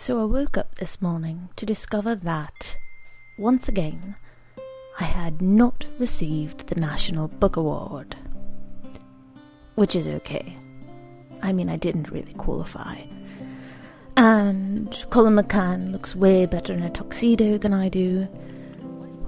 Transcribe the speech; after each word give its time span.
So 0.00 0.18
I 0.18 0.24
woke 0.24 0.56
up 0.56 0.76
this 0.76 1.02
morning 1.02 1.50
to 1.56 1.66
discover 1.66 2.14
that, 2.14 2.78
once 3.36 3.68
again, 3.68 4.16
I 4.98 5.04
had 5.04 5.42
not 5.42 5.84
received 5.98 6.68
the 6.68 6.80
National 6.80 7.28
Book 7.28 7.56
Award. 7.56 8.16
Which 9.74 9.94
is 9.94 10.08
okay. 10.08 10.56
I 11.42 11.52
mean, 11.52 11.68
I 11.68 11.76
didn't 11.76 12.10
really 12.10 12.32
qualify. 12.32 13.02
And 14.16 14.90
Colum 15.10 15.36
McCann 15.36 15.92
looks 15.92 16.16
way 16.16 16.46
better 16.46 16.72
in 16.72 16.82
a 16.82 16.88
tuxedo 16.88 17.58
than 17.58 17.74
I 17.74 17.90
do. 17.90 18.26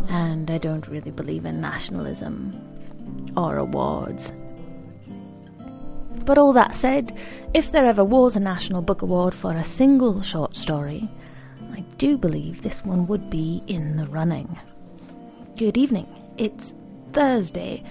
And 0.08 0.50
I 0.50 0.56
don't 0.56 0.88
really 0.88 1.10
believe 1.10 1.44
in 1.44 1.60
nationalism 1.60 2.58
or 3.36 3.58
awards. 3.58 4.32
But 6.24 6.38
all 6.38 6.52
that 6.52 6.76
said, 6.76 7.16
if 7.52 7.72
there 7.72 7.84
ever 7.84 8.04
was 8.04 8.36
a 8.36 8.40
National 8.40 8.80
Book 8.80 9.02
Award 9.02 9.34
for 9.34 9.52
a 9.52 9.64
single 9.64 10.22
short 10.22 10.56
story, 10.56 11.08
I 11.72 11.80
do 11.98 12.16
believe 12.16 12.62
this 12.62 12.84
one 12.84 13.06
would 13.08 13.28
be 13.28 13.62
in 13.66 13.96
the 13.96 14.06
running. 14.06 14.58
Good 15.56 15.76
evening. 15.76 16.06
It's 16.38 16.74
Thursday, 17.12 17.82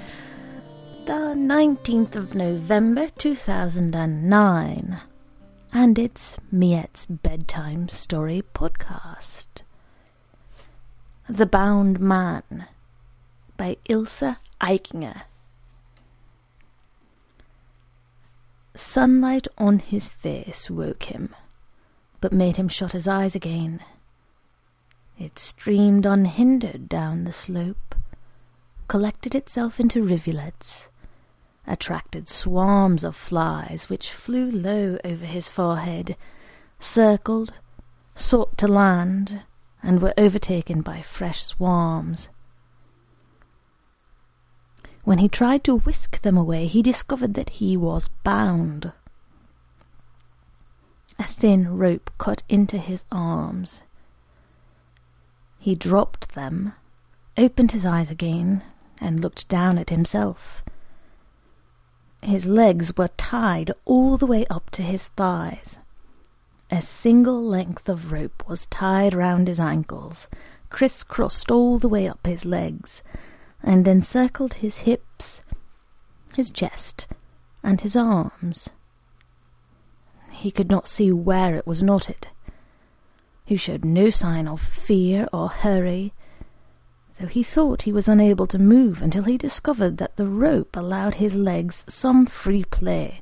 the 1.05 1.36
19th 1.36 2.16
of 2.16 2.34
November 2.34 3.09
2009, 3.17 5.02
and 5.73 6.00
it's 6.00 6.38
Miette's 6.52 7.05
Bedtime 7.08 7.89
Story 7.89 8.44
Podcast. 8.53 9.48
The 11.27 11.45
Bound 11.45 12.00
Man 12.00 12.66
by 13.58 13.77
Ilse 13.89 14.36
Aichinger. 14.61 15.23
Sunlight 18.84 19.48
on 19.59 19.77
his 19.77 20.09
face 20.09 20.67
woke 20.67 21.03
him, 21.03 21.35
but 22.20 22.34
made 22.34 22.55
him 22.55 22.67
shut 22.67 22.94
his 22.94 23.08
eyes 23.08 23.35
again. 23.35 23.81
It 25.20 25.38
streamed 25.38 26.08
unhindered 26.08 26.89
down 26.89 27.23
the 27.23 27.31
slope, 27.31 27.94
collected 28.88 29.36
itself 29.36 29.80
into 29.80 30.03
rivulets, 30.03 30.89
attracted 31.67 32.28
swarms 32.28 33.03
of 33.03 33.16
flies 33.16 33.88
which 33.88 34.11
flew 34.11 34.52
low 34.52 34.97
over 35.06 35.25
his 35.25 35.47
forehead, 35.47 36.17
circled, 36.80 37.53
sought 38.16 38.58
to 38.58 38.67
land, 38.67 39.44
and 39.84 40.02
were 40.02 40.16
overtaken 40.17 40.81
by 40.81 41.03
fresh 41.03 41.44
swarms. 41.44 42.30
When 45.03 45.17
he 45.17 45.27
tried 45.27 45.63
to 45.63 45.77
whisk 45.77 46.21
them 46.21 46.38
away, 46.38 46.67
he 46.67 46.81
discovered 46.81 47.33
that 47.33 47.52
he 47.52 47.75
was 47.75 48.09
bound. 48.23 48.91
A 51.17 51.23
thin 51.23 51.77
rope 51.77 52.11
cut 52.17 52.44
into 52.49 52.77
his 52.77 53.05
arms. 53.11 53.81
He 55.59 55.75
dropped 55.75 56.33
them, 56.33 56.73
opened 57.38 57.72
his 57.72 57.85
eyes 57.85 58.09
again, 58.11 58.63
and 58.99 59.19
looked 59.19 59.47
down 59.47 59.77
at 59.77 59.89
himself. 59.89 60.63
His 62.22 62.45
legs 62.45 62.95
were 62.95 63.09
tied 63.17 63.72
all 63.85 64.17
the 64.17 64.27
way 64.27 64.45
up 64.47 64.69
to 64.72 64.83
his 64.83 65.07
thighs. 65.09 65.79
A 66.69 66.81
single 66.81 67.41
length 67.41 67.89
of 67.89 68.11
rope 68.11 68.47
was 68.47 68.67
tied 68.67 69.13
round 69.13 69.47
his 69.47 69.59
ankles, 69.59 70.27
criss-crossed 70.69 71.52
all 71.52 71.79
the 71.79 71.89
way 71.89 72.07
up 72.07 72.25
his 72.25 72.45
legs, 72.45 73.02
and 73.64 73.88
encircled 73.88 74.56
his 74.56 74.80
hips, 74.80 75.44
his 76.36 76.50
chest, 76.50 77.08
and 77.64 77.81
his 77.81 77.95
arms. 77.95 78.70
He 80.31 80.52
could 80.52 80.70
not 80.70 80.88
see 80.88 81.12
where 81.12 81.56
it 81.56 81.68
was 81.68 81.84
knotted 81.84 82.28
He 83.45 83.58
showed 83.58 83.86
no 83.86 84.09
sign 84.09 84.48
of 84.48 84.59
fear 84.62 85.28
or 85.31 85.50
hurry, 85.50 86.14
though 87.20 87.28
he 87.28 87.44
thought 87.44 87.84
he 87.84 87.92
was 87.92 88.08
unable 88.08 88.48
to 88.48 88.58
move 88.58 89.02
until 89.02 89.23
he 89.23 89.38
discovered 89.38 89.98
that 89.98 90.16
the 90.16 90.28
rope 90.28 90.75
allowed 90.75 91.16
his 91.16 91.35
legs 91.35 91.85
some 91.88 92.25
free 92.25 92.64
play, 92.64 93.22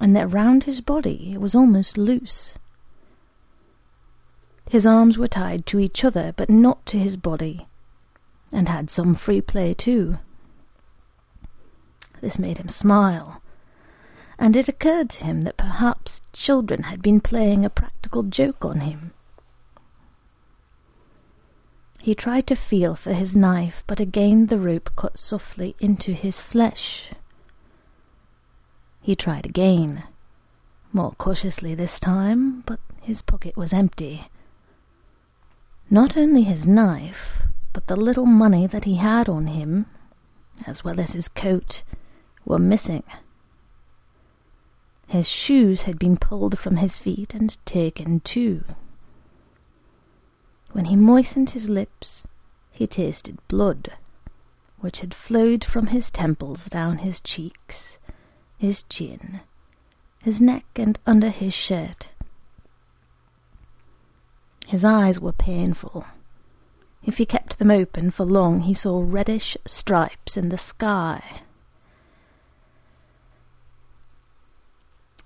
and 0.00 0.16
that 0.16 0.28
round 0.28 0.64
his 0.64 0.80
body 0.80 1.32
it 1.32 1.40
was 1.40 1.54
almost 1.54 1.98
loose. 1.98 2.54
His 4.70 4.86
arms 4.86 5.18
were 5.18 5.28
tied 5.28 5.66
to 5.66 5.78
each 5.78 6.04
other, 6.04 6.32
but 6.34 6.48
not 6.48 6.86
to 6.86 6.98
his 6.98 7.16
body, 7.16 7.66
and 8.52 8.68
had 8.68 8.90
some 8.90 9.14
free 9.14 9.40
play 9.40 9.74
too. 9.74 10.18
This 12.20 12.38
made 12.38 12.58
him 12.58 12.68
smile 12.68 13.42
and 14.42 14.56
it 14.56 14.68
occurred 14.68 15.08
to 15.08 15.24
him 15.24 15.42
that 15.42 15.56
perhaps 15.56 16.20
children 16.32 16.82
had 16.82 17.00
been 17.00 17.20
playing 17.20 17.64
a 17.64 17.70
practical 17.70 18.24
joke 18.24 18.64
on 18.64 18.80
him. 18.80 19.12
He 22.02 22.16
tried 22.16 22.48
to 22.48 22.56
feel 22.56 22.96
for 22.96 23.12
his 23.12 23.36
knife, 23.36 23.84
but 23.86 24.00
again 24.00 24.46
the 24.46 24.58
rope 24.58 24.90
cut 24.96 25.16
softly 25.16 25.76
into 25.78 26.12
his 26.12 26.40
flesh. 26.40 27.12
He 29.00 29.14
tried 29.14 29.46
again, 29.46 30.02
more 30.92 31.12
cautiously 31.12 31.76
this 31.76 32.00
time, 32.00 32.62
but 32.62 32.80
his 33.00 33.22
pocket 33.22 33.56
was 33.56 33.72
empty. 33.72 34.26
Not 35.88 36.16
only 36.16 36.42
his 36.42 36.66
knife, 36.66 37.44
but 37.72 37.86
the 37.86 37.96
little 37.96 38.26
money 38.26 38.66
that 38.66 38.84
he 38.84 38.96
had 38.96 39.28
on 39.28 39.46
him, 39.48 39.86
as 40.66 40.84
well 40.84 41.00
as 41.00 41.12
his 41.12 41.28
coat, 41.28 41.82
were 42.44 42.58
missing. 42.58 43.02
His 45.06 45.28
shoes 45.28 45.82
had 45.82 45.98
been 45.98 46.16
pulled 46.16 46.58
from 46.58 46.76
his 46.76 46.98
feet 46.98 47.34
and 47.34 47.56
taken 47.64 48.20
too. 48.20 48.64
When 50.72 50.86
he 50.86 50.96
moistened 50.96 51.50
his 51.50 51.68
lips, 51.68 52.26
he 52.70 52.86
tasted 52.86 53.38
blood, 53.46 53.92
which 54.78 55.00
had 55.00 55.12
flowed 55.12 55.64
from 55.64 55.88
his 55.88 56.10
temples 56.10 56.66
down 56.66 56.98
his 56.98 57.20
cheeks, 57.20 57.98
his 58.56 58.82
chin, 58.84 59.40
his 60.20 60.40
neck, 60.40 60.64
and 60.76 60.98
under 61.06 61.28
his 61.28 61.52
shirt. 61.52 62.08
His 64.66 64.84
eyes 64.84 65.20
were 65.20 65.32
painful. 65.32 66.06
If 67.04 67.18
he 67.18 67.26
kept 67.26 67.58
them 67.58 67.70
open 67.70 68.10
for 68.10 68.24
long, 68.24 68.60
he 68.60 68.74
saw 68.74 69.02
reddish 69.04 69.56
stripes 69.66 70.36
in 70.36 70.50
the 70.50 70.58
sky. 70.58 71.42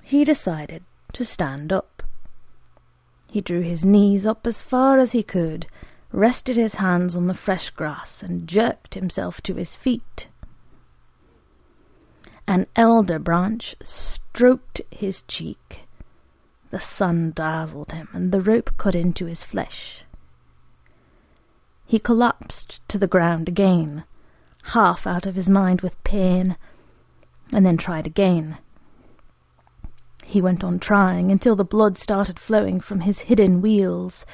he 0.06 0.24
decided 0.24 0.84
to 1.12 1.24
stand 1.24 1.72
up. 1.72 2.04
He 3.28 3.40
drew 3.40 3.62
his 3.62 3.84
knees 3.84 4.24
up 4.24 4.46
as 4.46 4.62
far 4.62 4.98
as 4.98 5.10
he 5.10 5.24
could, 5.24 5.66
rested 6.12 6.56
his 6.56 6.76
hands 6.76 7.16
on 7.16 7.26
the 7.26 7.34
fresh 7.34 7.70
grass, 7.70 8.22
and 8.22 8.46
jerked 8.46 8.94
himself 8.94 9.40
to 9.42 9.54
his 9.54 9.74
feet. 9.74 10.28
An 12.46 12.68
elder 12.76 13.18
branch 13.18 13.74
stroked 13.82 14.80
his 14.92 15.22
cheek. 15.22 15.88
The 16.70 16.78
sun 16.78 17.32
dazzled 17.34 17.90
him, 17.90 18.08
and 18.12 18.30
the 18.30 18.40
rope 18.40 18.78
cut 18.78 18.94
into 18.94 19.26
his 19.26 19.42
flesh. 19.42 20.04
He 21.86 21.98
collapsed 21.98 22.80
to 22.88 22.98
the 22.98 23.06
ground 23.06 23.48
again, 23.48 24.04
half 24.72 25.06
out 25.06 25.24
of 25.24 25.36
his 25.36 25.48
mind 25.48 25.80
with 25.80 26.02
pain, 26.02 26.56
and 27.52 27.64
then 27.64 27.76
tried 27.76 28.06
again. 28.06 28.58
He 30.24 30.42
went 30.42 30.64
on 30.64 30.80
trying 30.80 31.30
until 31.30 31.54
the 31.54 31.64
blood 31.64 31.96
started 31.96 32.40
flowing 32.40 32.80
from 32.80 33.00
his 33.00 33.20
hidden 33.20 33.60
wheals. 33.62 34.26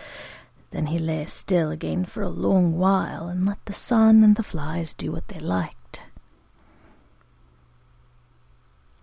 Then 0.71 0.87
he 0.87 0.99
lay 0.99 1.27
still 1.27 1.71
again 1.71 2.07
for 2.07 2.23
a 2.23 2.31
long 2.31 2.79
while 2.79 3.29
and 3.29 3.45
let 3.45 3.63
the 3.67 3.75
sun 3.75 4.25
and 4.25 4.37
the 4.37 4.43
flies 4.43 4.95
do 4.95 5.13
what 5.13 5.29
they 5.29 5.39
liked. 5.39 5.77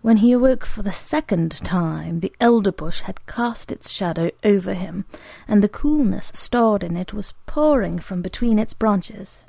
When 0.02 0.18
he 0.18 0.32
awoke 0.32 0.64
for 0.64 0.82
the 0.82 0.92
second 0.92 1.52
time, 1.62 2.20
the 2.20 2.32
elder 2.40 2.72
bush 2.72 3.02
had 3.02 3.26
cast 3.26 3.70
its 3.70 3.90
shadow 3.90 4.30
over 4.42 4.72
him, 4.72 5.04
and 5.46 5.62
the 5.62 5.68
coolness 5.68 6.32
stored 6.34 6.82
in 6.82 6.96
it 6.96 7.12
was 7.12 7.34
pouring 7.44 7.98
from 7.98 8.22
between 8.22 8.58
its 8.58 8.72
branches. 8.72 9.44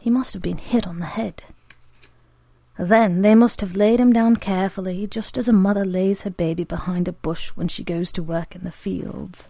He 0.00 0.10
must 0.10 0.32
have 0.32 0.42
been 0.42 0.58
hit 0.58 0.88
on 0.88 0.98
the 0.98 1.06
head. 1.06 1.44
Then 2.76 3.22
they 3.22 3.36
must 3.36 3.60
have 3.60 3.76
laid 3.76 4.00
him 4.00 4.12
down 4.12 4.36
carefully, 4.36 5.06
just 5.06 5.38
as 5.38 5.46
a 5.46 5.52
mother 5.52 5.84
lays 5.84 6.22
her 6.22 6.30
baby 6.30 6.64
behind 6.64 7.06
a 7.06 7.12
bush 7.12 7.50
when 7.50 7.68
she 7.68 7.84
goes 7.84 8.10
to 8.12 8.22
work 8.24 8.56
in 8.56 8.64
the 8.64 8.72
fields. 8.72 9.48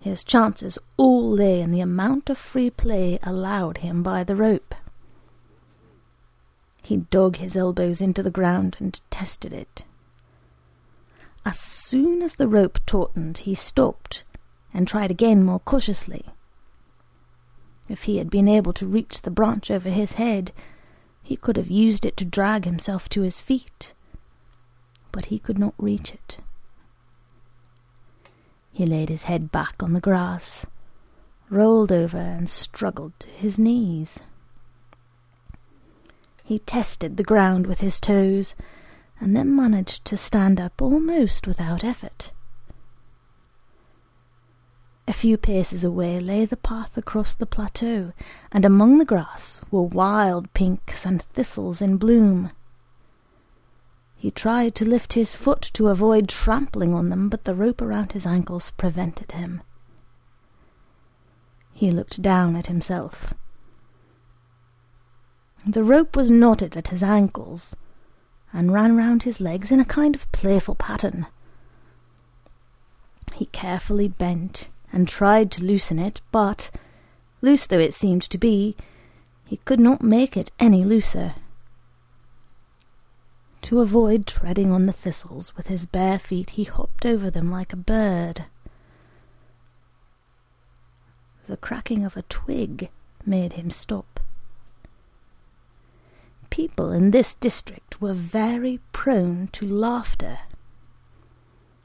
His 0.00 0.22
chances 0.22 0.78
all 0.98 1.30
lay 1.30 1.62
in 1.62 1.70
the 1.70 1.80
amount 1.80 2.28
of 2.28 2.36
free 2.36 2.68
play 2.68 3.18
allowed 3.22 3.78
him 3.78 4.02
by 4.02 4.22
the 4.22 4.36
rope. 4.36 4.74
He 6.86 6.98
dug 6.98 7.38
his 7.38 7.56
elbows 7.56 8.00
into 8.00 8.22
the 8.22 8.30
ground 8.30 8.76
and 8.78 9.00
tested 9.10 9.52
it. 9.52 9.84
As 11.44 11.58
soon 11.58 12.22
as 12.22 12.36
the 12.36 12.46
rope 12.46 12.78
tautened, 12.86 13.38
he 13.38 13.56
stopped 13.56 14.22
and 14.72 14.86
tried 14.86 15.10
again 15.10 15.42
more 15.42 15.58
cautiously. 15.58 16.26
If 17.88 18.04
he 18.04 18.18
had 18.18 18.30
been 18.30 18.46
able 18.46 18.72
to 18.74 18.86
reach 18.86 19.22
the 19.22 19.32
branch 19.32 19.68
over 19.68 19.88
his 19.88 20.12
head, 20.12 20.52
he 21.24 21.34
could 21.34 21.56
have 21.56 21.72
used 21.72 22.06
it 22.06 22.16
to 22.18 22.24
drag 22.24 22.64
himself 22.64 23.08
to 23.08 23.22
his 23.22 23.40
feet, 23.40 23.92
but 25.10 25.24
he 25.24 25.40
could 25.40 25.58
not 25.58 25.74
reach 25.78 26.14
it. 26.14 26.38
He 28.70 28.86
laid 28.86 29.08
his 29.08 29.24
head 29.24 29.50
back 29.50 29.82
on 29.82 29.92
the 29.92 30.00
grass, 30.00 30.66
rolled 31.50 31.90
over, 31.90 32.16
and 32.16 32.48
struggled 32.48 33.18
to 33.18 33.28
his 33.28 33.58
knees. 33.58 34.20
He 36.46 36.60
tested 36.60 37.16
the 37.16 37.24
ground 37.24 37.66
with 37.66 37.80
his 37.80 37.98
toes, 37.98 38.54
and 39.18 39.34
then 39.34 39.56
managed 39.56 40.04
to 40.04 40.16
stand 40.16 40.60
up 40.60 40.80
almost 40.80 41.44
without 41.44 41.82
effort. 41.82 42.30
A 45.08 45.12
few 45.12 45.36
paces 45.36 45.82
away 45.82 46.20
lay 46.20 46.44
the 46.44 46.56
path 46.56 46.96
across 46.96 47.34
the 47.34 47.46
plateau, 47.46 48.12
and 48.52 48.64
among 48.64 48.98
the 48.98 49.04
grass 49.04 49.60
were 49.72 49.82
wild 49.82 50.54
pinks 50.54 51.04
and 51.04 51.20
thistles 51.20 51.82
in 51.82 51.96
bloom. 51.96 52.52
He 54.14 54.30
tried 54.30 54.76
to 54.76 54.88
lift 54.88 55.14
his 55.14 55.34
foot 55.34 55.62
to 55.72 55.88
avoid 55.88 56.28
trampling 56.28 56.94
on 56.94 57.08
them, 57.08 57.28
but 57.28 57.42
the 57.42 57.56
rope 57.56 57.82
around 57.82 58.12
his 58.12 58.24
ankles 58.24 58.70
prevented 58.76 59.32
him. 59.32 59.62
He 61.72 61.90
looked 61.90 62.22
down 62.22 62.54
at 62.54 62.68
himself. 62.68 63.34
The 65.68 65.82
rope 65.82 66.14
was 66.14 66.30
knotted 66.30 66.76
at 66.76 66.88
his 66.88 67.02
ankles 67.02 67.74
and 68.52 68.72
ran 68.72 68.96
round 68.96 69.24
his 69.24 69.40
legs 69.40 69.72
in 69.72 69.80
a 69.80 69.84
kind 69.84 70.14
of 70.14 70.30
playful 70.30 70.76
pattern. 70.76 71.26
He 73.34 73.46
carefully 73.46 74.06
bent 74.06 74.70
and 74.92 75.08
tried 75.08 75.50
to 75.52 75.64
loosen 75.64 75.98
it, 75.98 76.20
but, 76.30 76.70
loose 77.42 77.66
though 77.66 77.80
it 77.80 77.94
seemed 77.94 78.22
to 78.22 78.38
be, 78.38 78.76
he 79.44 79.56
could 79.58 79.80
not 79.80 80.02
make 80.02 80.36
it 80.36 80.52
any 80.60 80.84
looser. 80.84 81.34
To 83.62 83.80
avoid 83.80 84.24
treading 84.24 84.70
on 84.70 84.86
the 84.86 84.92
thistles 84.92 85.56
with 85.56 85.66
his 85.66 85.84
bare 85.84 86.20
feet, 86.20 86.50
he 86.50 86.62
hopped 86.62 87.04
over 87.04 87.28
them 87.28 87.50
like 87.50 87.72
a 87.72 87.76
bird. 87.76 88.44
The 91.48 91.56
cracking 91.56 92.04
of 92.04 92.16
a 92.16 92.22
twig 92.22 92.88
made 93.24 93.54
him 93.54 93.70
stop. 93.70 94.15
People 96.56 96.90
in 96.90 97.10
this 97.10 97.34
district 97.34 98.00
were 98.00 98.14
very 98.14 98.80
prone 98.90 99.48
to 99.48 99.68
laughter. 99.68 100.38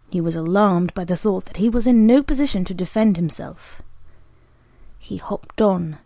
He 0.09 0.21
was 0.21 0.37
alarmed 0.37 0.93
by 0.93 1.03
the 1.03 1.17
thought 1.17 1.43
that 1.43 1.57
he 1.57 1.67
was 1.67 1.85
in 1.85 2.07
no 2.07 2.23
position 2.23 2.63
to 2.63 2.73
defend 2.73 3.17
himself. 3.17 3.81
He 4.97 5.17
hopped 5.17 5.59
on 5.59 5.97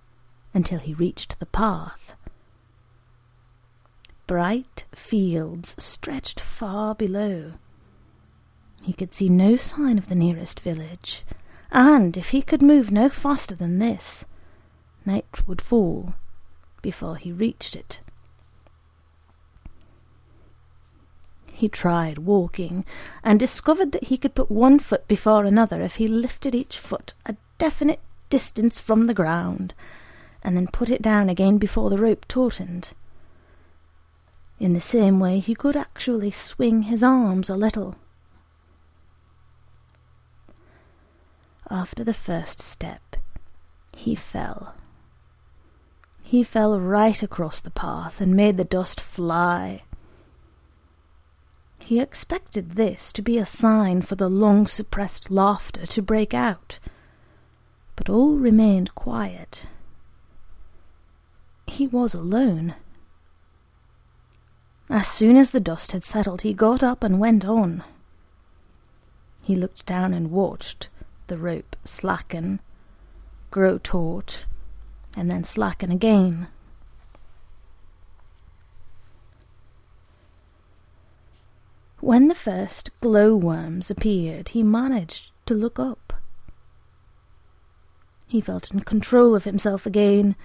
until 0.51 0.79
he 0.79 0.95
reached 0.95 1.37
the 1.37 1.45
path. 1.45 2.15
Bright 4.25 4.85
fields 4.95 5.75
stretched 5.77 6.39
far 6.39 6.95
below. 6.95 7.51
He 8.81 8.93
could 8.93 9.13
see 9.13 9.29
no 9.29 9.57
sign 9.57 9.99
of 9.99 10.09
the 10.09 10.15
nearest 10.15 10.59
village, 10.59 11.23
and 11.69 12.17
if 12.17 12.29
he 12.29 12.41
could 12.41 12.63
move 12.63 12.89
no 12.89 13.09
faster 13.09 13.53
than 13.53 13.77
this, 13.77 14.25
night 15.05 15.47
would 15.47 15.61
fall 15.61 16.15
before 16.81 17.17
he 17.17 17.31
reached 17.31 17.75
it. 17.75 17.99
He 21.55 21.69
tried 21.69 22.17
walking, 22.17 22.83
and 23.23 23.39
discovered 23.39 23.93
that 23.93 24.05
he 24.05 24.17
could 24.17 24.35
put 24.35 24.51
one 24.51 24.77
foot 24.77 25.07
before 25.07 25.45
another 25.45 25.81
if 25.81 25.95
he 25.95 26.09
lifted 26.09 26.53
each 26.53 26.77
foot 26.77 27.13
a 27.25 27.37
definite 27.57 28.01
distance 28.29 28.77
from 28.77 29.07
the 29.07 29.13
ground, 29.13 29.73
and 30.43 30.57
then 30.57 30.67
put 30.67 30.89
it 30.89 31.01
down 31.01 31.29
again 31.29 31.57
before 31.57 31.89
the 31.89 31.97
rope 31.97 32.27
tautened. 32.27 32.91
In 34.59 34.73
the 34.73 34.81
same 34.81 35.17
way, 35.17 35.39
he 35.39 35.55
could 35.55 35.77
actually 35.77 36.29
swing 36.29 36.83
his 36.83 37.01
arms 37.01 37.49
a 37.49 37.55
little. 37.55 37.95
After 41.71 42.03
the 42.03 42.13
first 42.13 42.59
step, 42.59 43.15
he 43.95 44.13
fell. 44.13 44.75
He 46.21 46.43
fell 46.43 46.77
right 46.81 47.23
across 47.23 47.61
the 47.61 47.71
path 47.71 48.19
and 48.19 48.35
made 48.35 48.57
the 48.57 48.65
dust 48.65 48.99
fly. 48.99 49.83
He 51.85 51.99
expected 51.99 52.71
this 52.71 53.13
to 53.13 53.21
be 53.21 53.37
a 53.37 53.45
sign 53.45 54.01
for 54.01 54.15
the 54.15 54.27
long 54.27 54.65
suppressed 54.65 55.29
laughter 55.29 55.85
to 55.85 56.01
break 56.01 56.33
out, 56.33 56.79
but 57.95 58.09
all 58.09 58.37
remained 58.37 58.95
quiet. 58.95 59.67
He 61.67 61.85
was 61.85 62.15
alone. 62.15 62.73
As 64.89 65.07
soon 65.07 65.37
as 65.37 65.51
the 65.51 65.59
dust 65.59 65.91
had 65.91 66.03
settled, 66.03 66.41
he 66.41 66.55
got 66.55 66.81
up 66.81 67.03
and 67.03 67.19
went 67.19 67.45
on. 67.45 67.83
He 69.43 69.55
looked 69.55 69.85
down 69.85 70.11
and 70.11 70.31
watched 70.31 70.89
the 71.27 71.37
rope 71.37 71.75
slacken, 71.83 72.61
grow 73.51 73.77
taut, 73.77 74.45
and 75.15 75.29
then 75.29 75.43
slacken 75.43 75.91
again. 75.91 76.47
When 82.05 82.27
the 82.27 82.35
first 82.35 82.91
glowworms 82.99 83.89
appeared, 83.89 84.49
he 84.49 84.61
managed 84.61 85.31
to 85.47 85.55
look 85.55 85.79
up. 85.79 86.13
He 88.27 88.41
felt 88.41 88.71
in 88.71 88.81
control 88.81 89.33
of 89.33 89.45
himself 89.45 89.87
again, 89.87 90.35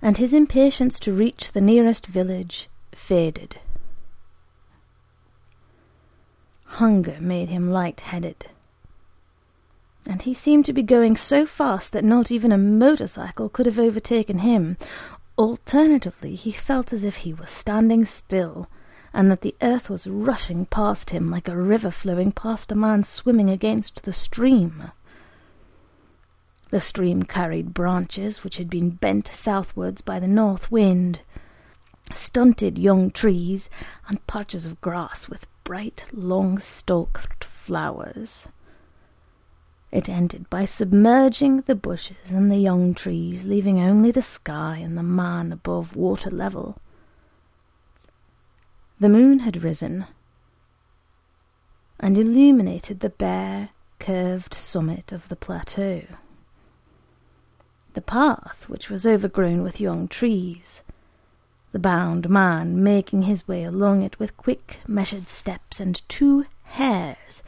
and 0.00 0.16
his 0.16 0.32
impatience 0.32 1.00
to 1.00 1.12
reach 1.12 1.50
the 1.50 1.60
nearest 1.60 2.06
village 2.06 2.68
faded. 2.94 3.58
Hunger 6.66 7.16
made 7.18 7.48
him 7.48 7.68
light-headed. 7.68 8.46
And 10.06 10.22
he 10.22 10.32
seemed 10.32 10.66
to 10.66 10.72
be 10.72 10.84
going 10.84 11.16
so 11.16 11.46
fast 11.46 11.92
that 11.94 12.04
not 12.04 12.30
even 12.30 12.52
a 12.52 12.56
motorcycle 12.56 13.48
could 13.48 13.66
have 13.66 13.80
overtaken 13.80 14.38
him. 14.38 14.76
Alternatively, 15.36 16.36
he 16.36 16.52
felt 16.52 16.92
as 16.92 17.02
if 17.02 17.16
he 17.16 17.34
was 17.34 17.50
standing 17.50 18.04
still, 18.04 18.68
and 19.18 19.32
that 19.32 19.40
the 19.40 19.56
earth 19.60 19.90
was 19.90 20.06
rushing 20.06 20.64
past 20.64 21.10
him 21.10 21.26
like 21.26 21.48
a 21.48 21.60
river 21.60 21.90
flowing 21.90 22.30
past 22.30 22.70
a 22.70 22.74
man 22.76 23.02
swimming 23.02 23.50
against 23.50 24.04
the 24.04 24.12
stream. 24.12 24.92
The 26.70 26.78
stream 26.78 27.24
carried 27.24 27.74
branches 27.74 28.44
which 28.44 28.58
had 28.58 28.70
been 28.70 28.90
bent 28.90 29.26
southwards 29.26 30.02
by 30.02 30.20
the 30.20 30.28
north 30.28 30.70
wind, 30.70 31.22
stunted 32.12 32.78
young 32.78 33.10
trees, 33.10 33.68
and 34.06 34.24
patches 34.28 34.66
of 34.66 34.80
grass 34.80 35.28
with 35.28 35.48
bright, 35.64 36.04
long 36.12 36.58
stalked 36.58 37.42
flowers. 37.42 38.46
It 39.90 40.08
ended 40.08 40.48
by 40.48 40.64
submerging 40.64 41.62
the 41.62 41.74
bushes 41.74 42.30
and 42.30 42.52
the 42.52 42.58
young 42.58 42.94
trees, 42.94 43.44
leaving 43.44 43.80
only 43.80 44.12
the 44.12 44.22
sky 44.22 44.76
and 44.76 44.96
the 44.96 45.02
man 45.02 45.50
above 45.50 45.96
water 45.96 46.30
level. 46.30 46.78
The 49.00 49.08
moon 49.08 49.40
had 49.40 49.62
risen 49.62 50.06
and 52.00 52.18
illuminated 52.18 52.98
the 52.98 53.10
bare, 53.10 53.70
curved 54.00 54.54
summit 54.54 55.12
of 55.12 55.28
the 55.28 55.36
plateau. 55.36 56.02
The 57.94 58.00
path, 58.00 58.68
which 58.68 58.90
was 58.90 59.06
overgrown 59.06 59.62
with 59.62 59.80
young 59.80 60.08
trees, 60.08 60.82
the 61.70 61.78
bound 61.78 62.28
man 62.28 62.82
making 62.82 63.22
his 63.22 63.46
way 63.46 63.62
along 63.62 64.02
it 64.02 64.18
with 64.18 64.36
quick, 64.36 64.80
measured 64.88 65.28
steps, 65.28 65.78
and 65.78 66.02
two 66.08 66.46
hares 66.64 67.44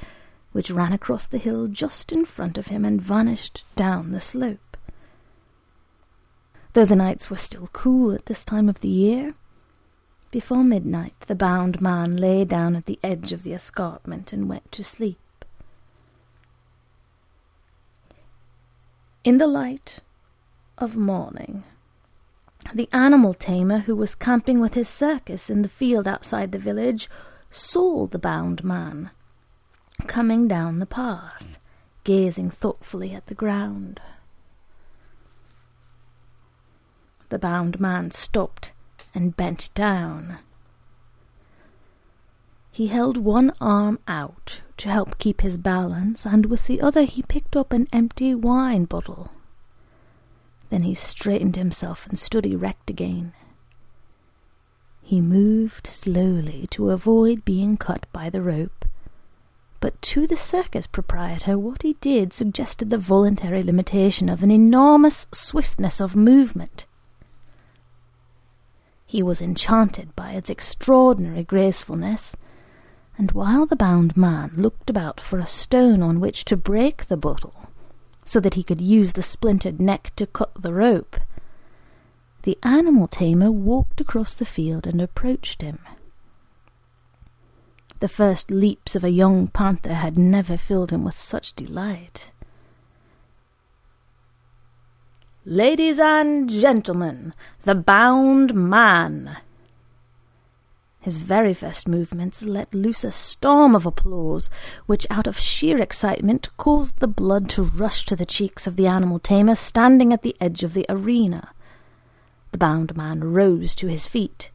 which 0.52 0.71
ran 0.71 0.92
across 0.92 1.26
the 1.26 1.38
hill 1.38 1.66
just 1.66 2.12
in 2.12 2.25
front 2.25 2.59
of 2.59 2.69
him 2.69 2.85
and 2.85 3.02
vanished 3.02 3.64
down 3.75 4.12
the 4.12 4.21
slope. 4.21 4.76
Though 6.75 6.85
the 6.85 6.97
nights 6.97 7.28
were 7.28 7.37
still 7.37 7.69
cool 7.73 8.12
at 8.12 8.26
this 8.26 8.45
time 8.45 8.69
of 8.69 8.80
the 8.80 8.88
year, 8.88 9.35
before 10.31 10.63
midnight 10.63 11.19
the 11.21 11.35
bound 11.35 11.81
man 11.81 12.17
lay 12.17 12.45
down 12.45 12.77
at 12.77 12.87
the 12.87 12.99
edge 13.03 13.33
of 13.33 13.43
the 13.43 13.53
escarpment 13.53 14.33
and 14.33 14.49
went 14.49 14.71
to 14.73 14.85
sleep. 14.85 15.19
In 19.25 19.39
the 19.39 19.47
light 19.47 20.01
of 20.79 20.97
morning, 20.97 21.65
the 22.75 22.89
animal 22.93 23.35
tamer 23.35 23.81
who 23.81 23.97
was 23.97 24.15
camping 24.15 24.61
with 24.61 24.75
his 24.75 24.89
circus 24.89 25.51
in 25.51 25.63
the 25.63 25.69
field 25.69 26.07
outside 26.07 26.53
the 26.53 26.59
village 26.59 27.09
saw 27.51 28.07
the 28.07 28.19
bound 28.19 28.63
man 28.63 29.11
coming 30.07 30.49
down 30.49 30.79
the 30.79 30.87
path, 30.87 31.59
gazing 32.05 32.51
thoughtfully 32.51 33.13
at 33.13 33.27
the 33.27 33.35
ground. 33.35 34.01
The 37.29 37.39
bound 37.39 37.79
man 37.79 38.11
stopped 38.11 38.73
and 39.14 39.37
bent 39.37 39.71
down. 39.75 40.38
He 42.73 42.87
held 42.87 43.17
one 43.17 43.52
arm 43.61 43.99
out 44.07 44.61
to 44.76 44.88
help 44.88 45.19
keep 45.19 45.40
his 45.40 45.57
balance, 45.57 46.25
and 46.25 46.47
with 46.47 46.67
the 46.67 46.81
other 46.81 47.02
he 47.02 47.23
picked 47.23 47.57
up 47.57 47.73
an 47.73 47.88
empty 47.93 48.35
wine 48.35 48.85
bottle. 48.85 49.33
Then 50.69 50.83
he 50.85 50.95
straightened 50.95 51.57
himself 51.57 52.07
and 52.07 52.19
stood 52.19 52.47
erect 52.47 52.88
again. 52.88 53.33
He 55.02 55.21
moved 55.21 55.88
slowly 55.88 56.69
to 56.71 56.90
avoid 56.90 57.45
being 57.45 57.76
cut 57.76 58.07
by 58.12 58.31
the 58.31 58.40
rope, 58.40 58.85
But 59.81 60.00
to 60.02 60.26
the 60.26 60.37
circus 60.37 60.87
proprietor, 60.87 61.59
what 61.59 61.83
he 61.83 61.95
did 62.02 62.33
suggested 62.33 62.90
the 62.90 62.99
voluntary 62.99 63.62
limitation 63.62 64.29
of 64.29 64.43
an 64.43 64.50
enormous 64.50 65.26
swiftness 65.33 66.00
of 66.00 66.14
movement. 66.14 66.87
He 69.11 69.25
was 69.25 69.43
enchanted 69.43 70.14
by 70.14 70.35
its 70.35 70.49
extraordinary 70.49 71.43
gracefulness, 71.43 72.37
and 73.19 73.33
while 73.33 73.67
the 73.67 73.75
bound 73.75 74.17
man 74.17 74.52
looked 74.55 74.88
about 74.88 75.21
for 75.21 75.40
a 75.40 75.47
stone 75.47 76.00
on 76.00 76.21
which 76.21 76.45
to 76.45 76.57
break 76.57 77.07
the 77.07 77.17
bottle, 77.17 77.71
so 78.25 78.38
that 78.38 78.55
he 78.55 78.62
could 78.62 78.81
use 78.81 79.14
the 79.14 79.23
splintered 79.25 79.81
neck 79.81 80.12
to 80.14 80.29
cut 80.29 80.52
the 80.55 80.73
rope, 80.73 81.17
the 82.45 82.57
animal 82.62 83.09
tamer 83.09 83.50
walked 83.50 84.00
across 84.00 84.37
the 84.37 84.45
field 84.45 84.87
and 84.87 85.02
approached 85.02 85.61
him. 85.61 85.81
The 87.99 88.07
first 88.07 88.52
leaps 88.52 88.95
of 88.95 89.02
a 89.02 89.11
young 89.11 89.49
panther 89.49 89.95
had 89.95 90.17
never 90.17 90.57
filled 90.57 90.93
him 90.93 91.02
with 91.02 91.19
such 91.19 91.55
delight. 91.55 92.31
Ladies 95.47 95.99
and 95.99 96.51
gentlemen, 96.51 97.33
the 97.63 97.75
bound 97.75 98.53
man! 98.53 99.39
His 101.01 101.21
very 101.21 101.55
first 101.55 101.89
movements 101.89 102.43
let 102.43 102.75
loose 102.75 103.05
a 103.05 103.11
storm 103.11 103.75
of 103.75 103.87
applause, 103.87 104.51
which 104.85 105.07
out 105.09 105.27
of 105.27 105.39
sheer 105.39 105.79
excitement 105.79 106.55
caused 106.59 106.99
the 106.99 107.09
blood 107.09 107.49
to 107.51 107.63
rush 107.63 108.05
to 108.05 108.15
the 108.15 108.27
cheeks 108.27 108.67
of 108.67 108.77
the 108.77 108.87
animal 108.87 109.19
tamer 109.19 109.55
standing 109.55 110.13
at 110.13 110.21
the 110.21 110.37
edge 110.43 110.63
of 110.63 110.75
the 110.75 110.85
arena. 110.91 111.55
The 112.53 112.59
bound 112.59 112.95
man 112.95 113.25
rose 113.25 113.75
to 113.77 113.87
his 113.87 114.07
feet. 114.07 114.51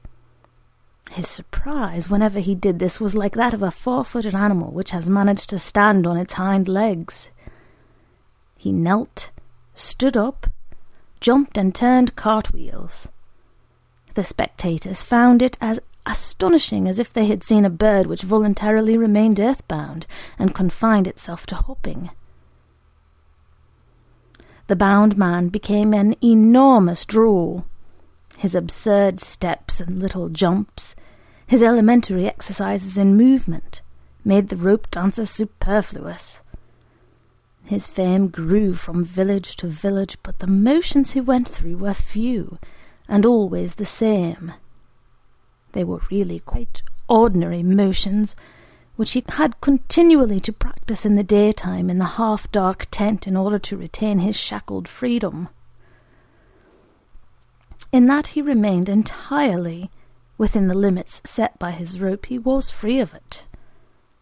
His 1.10 1.27
surprise 1.27 2.12
whenever 2.12 2.39
he 2.39 2.54
did 2.54 2.77
this 2.77 3.01
was 3.01 3.15
like 3.15 3.34
that 3.34 3.56
of 3.56 3.63
a 3.63 3.72
four 3.72 4.06
footed 4.06 4.36
animal 4.36 4.72
which 4.72 4.92
has 4.92 5.10
managed 5.10 5.50
to 5.50 5.58
stand 5.58 6.06
on 6.06 6.15
its 6.15 6.34
hind 6.34 6.68
legs. 6.68 7.32
He 8.56 8.72
knelt, 8.72 9.32
stood 9.74 10.15
up, 10.15 10.46
jumped, 11.19 11.57
and 11.57 11.74
turned 11.74 12.15
cartwheels. 12.15 13.07
The 14.13 14.24
spectators 14.24 15.01
found 15.03 15.41
it 15.41 15.57
as 15.60 15.79
astonishing 16.05 16.88
as 16.88 17.00
if 17.00 17.12
they 17.12 17.25
had 17.25 17.43
seen 17.43 17.65
a 17.65 17.69
bird 17.69 18.07
which 18.07 18.22
voluntarily 18.22 18.98
remained 18.98 19.39
earthbound 19.39 20.05
and 20.38 20.55
confined 20.55 21.07
itself 21.07 21.45
to 21.48 21.55
hopping. 21.55 22.12
The 24.67 24.75
bound 24.75 25.17
man 25.17 25.50
became 25.50 25.93
an 25.93 26.15
enormous 26.24 27.05
draw 27.05 27.63
his 28.38 28.55
absurd 28.55 29.19
steps 29.19 29.79
and 29.79 30.00
little 30.00 30.29
jumps, 30.29 30.95
his 31.48 31.63
elementary 31.63 32.27
exercises 32.27 32.98
in 32.98 33.15
movement, 33.15 33.81
made 34.24 34.50
the 34.50 34.57
rope 34.57 34.89
dancer 34.91 35.25
superfluous. 35.25 36.41
His 37.65 37.88
fame 37.88 38.27
grew 38.27 38.74
from 38.74 39.03
village 39.03 39.55
to 39.57 39.67
village, 39.67 40.17
but 40.24 40.39
the 40.39 40.48
motions 40.48 41.12
he 41.12 41.22
went 41.22 41.48
through 41.48 41.77
were 41.77 41.93
few, 41.93 42.60
and 43.07 43.25
always 43.25 43.75
the 43.75 43.86
same. 43.86 44.53
They 45.72 45.84
were 45.84 46.01
really 46.10 46.39
quite 46.39 46.84
ordinary 47.10 47.63
motions, 47.63 48.36
which 48.95 49.12
he 49.12 49.24
had 49.27 49.60
continually 49.62 50.39
to 50.41 50.53
practice 50.53 51.05
in 51.05 51.15
the 51.15 51.24
daytime 51.24 51.89
in 51.89 51.98
the 51.98 52.15
half 52.15 52.51
dark 52.51 52.88
tent 52.91 53.27
in 53.27 53.36
order 53.36 53.60
to 53.60 53.77
retain 53.77 54.19
his 54.19 54.38
shackled 54.38 54.88
freedom 54.88 55.50
in 57.95 58.07
that 58.07 58.27
he 58.27 58.41
remained 58.41 58.89
entirely 58.89 59.89
within 60.38 60.67
the 60.67 60.75
limits 60.75 61.22
set 61.24 61.57
by 61.57 61.72
his 61.72 61.98
rope, 61.98 62.25
he 62.25 62.38
was 62.38 62.69
free 62.69 63.00
of 63.00 63.13
it. 63.13 63.45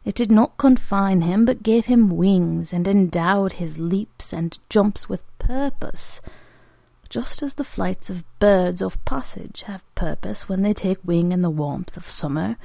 It 0.05 0.15
did 0.15 0.31
not 0.31 0.57
confine 0.57 1.21
him, 1.21 1.45
but 1.45 1.63
gave 1.63 1.85
him 1.85 2.17
wings 2.17 2.73
and 2.73 2.87
endowed 2.87 3.53
his 3.53 3.79
leaps 3.79 4.33
and 4.33 4.57
jumps 4.69 5.07
with 5.07 5.23
purpose, 5.39 6.19
just 7.09 7.41
as 7.41 7.53
the 7.53 7.63
flights 7.63 8.09
of 8.09 8.25
birds 8.39 8.81
of 8.81 9.03
passage 9.05 9.63
have 9.63 9.83
purpose 9.95 10.49
when 10.49 10.61
they 10.61 10.73
take 10.73 10.97
wing 11.05 11.31
in 11.31 11.41
the 11.41 11.49
warmth 11.49 11.95
of 11.95 12.09
summer, 12.09 12.57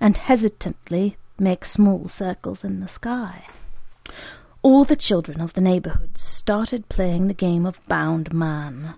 and 0.00 0.16
hesitantly 0.16 1.16
make 1.38 1.64
small 1.64 2.08
circles 2.08 2.64
in 2.64 2.80
the 2.80 2.88
sky. 2.88 3.46
All 4.62 4.84
the 4.84 4.96
children 4.96 5.40
of 5.40 5.52
the 5.52 5.60
neighbourhood 5.60 6.16
started 6.16 6.88
playing 6.88 7.28
the 7.28 7.34
game 7.34 7.66
of 7.66 7.86
bound 7.86 8.32
man. 8.32 8.94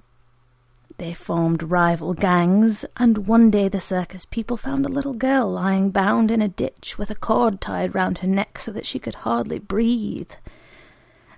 They 1.01 1.15
formed 1.15 1.63
rival 1.63 2.13
gangs, 2.13 2.85
and 2.99 3.27
one 3.27 3.51
day 3.51 3.69
the 3.69 3.81
circus 3.81 4.27
people 4.27 4.59
found 4.59 4.85
a 4.85 4.91
little 4.91 5.15
girl 5.15 5.51
lying 5.51 5.89
bound 5.89 6.31
in 6.31 6.43
a 6.43 6.49
ditch 6.49 6.99
with 6.99 7.11
a 7.11 7.15
cord 7.15 7.59
tied 7.59 7.95
round 7.95 8.19
her 8.19 8.29
neck 8.29 8.59
so 8.59 8.71
that 8.73 8.85
she 8.85 8.99
could 8.99 9.15
hardly 9.15 9.59
breathe. 9.59 10.33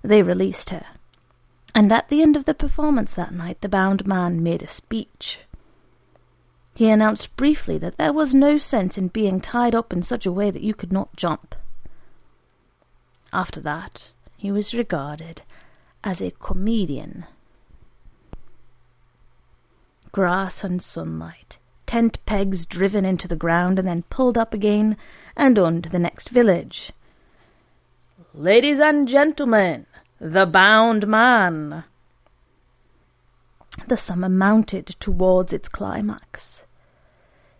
They 0.02 0.21
released 0.21 0.71
her, 0.71 0.85
and 1.76 1.92
at 1.92 2.09
the 2.09 2.23
end 2.23 2.35
of 2.35 2.45
the 2.45 2.54
performance 2.54 3.14
that 3.14 3.33
night 3.33 3.61
the 3.61 3.69
bound 3.69 4.04
man 4.04 4.42
made 4.42 4.64
a 4.64 4.66
speech. 4.66 5.42
He 6.75 6.90
announced 6.90 7.37
briefly 7.37 7.78
that 7.78 7.99
there 7.99 8.12
was 8.12 8.35
no 8.35 8.59
sense 8.59 8.99
in 8.99 9.09
being 9.09 9.40
tied 9.40 9.76
up 9.76 9.92
in 9.92 10.02
such 10.02 10.26
a 10.26 10.33
way 10.33 10.50
that 10.50 10.64
you 10.64 10.75
could 10.75 10.92
not 10.92 11.14
jump. 11.14 11.54
After 13.33 13.61
that, 13.61 14.11
he 14.37 14.50
was 14.50 14.75
regarded 14.75 15.42
as 16.02 16.21
a 16.21 16.33
comedian 16.33 17.26
grass 20.12 20.62
and 20.62 20.83
sunlight, 20.83 21.57
tent 21.87 22.19
pegs 22.26 22.66
driven 22.66 23.07
into 23.07 23.26
the 23.26 23.35
ground 23.35 23.78
and 23.78 23.88
then 23.88 24.02
pulled 24.11 24.37
up 24.37 24.52
again, 24.52 24.95
and 25.35 25.59
on 25.59 25.81
to 25.81 25.88
the 25.88 25.99
next 25.99 26.28
village. 26.28 26.92
Ladies 28.35 28.78
and 28.78 29.09
gentlemen, 29.09 29.87
the 30.21 30.45
bound 30.45 31.07
man. 31.07 31.85
The 33.88 33.97
summer 33.97 34.28
mounted 34.28 34.87
towards 35.00 35.54
its 35.54 35.69
climax. 35.69 36.66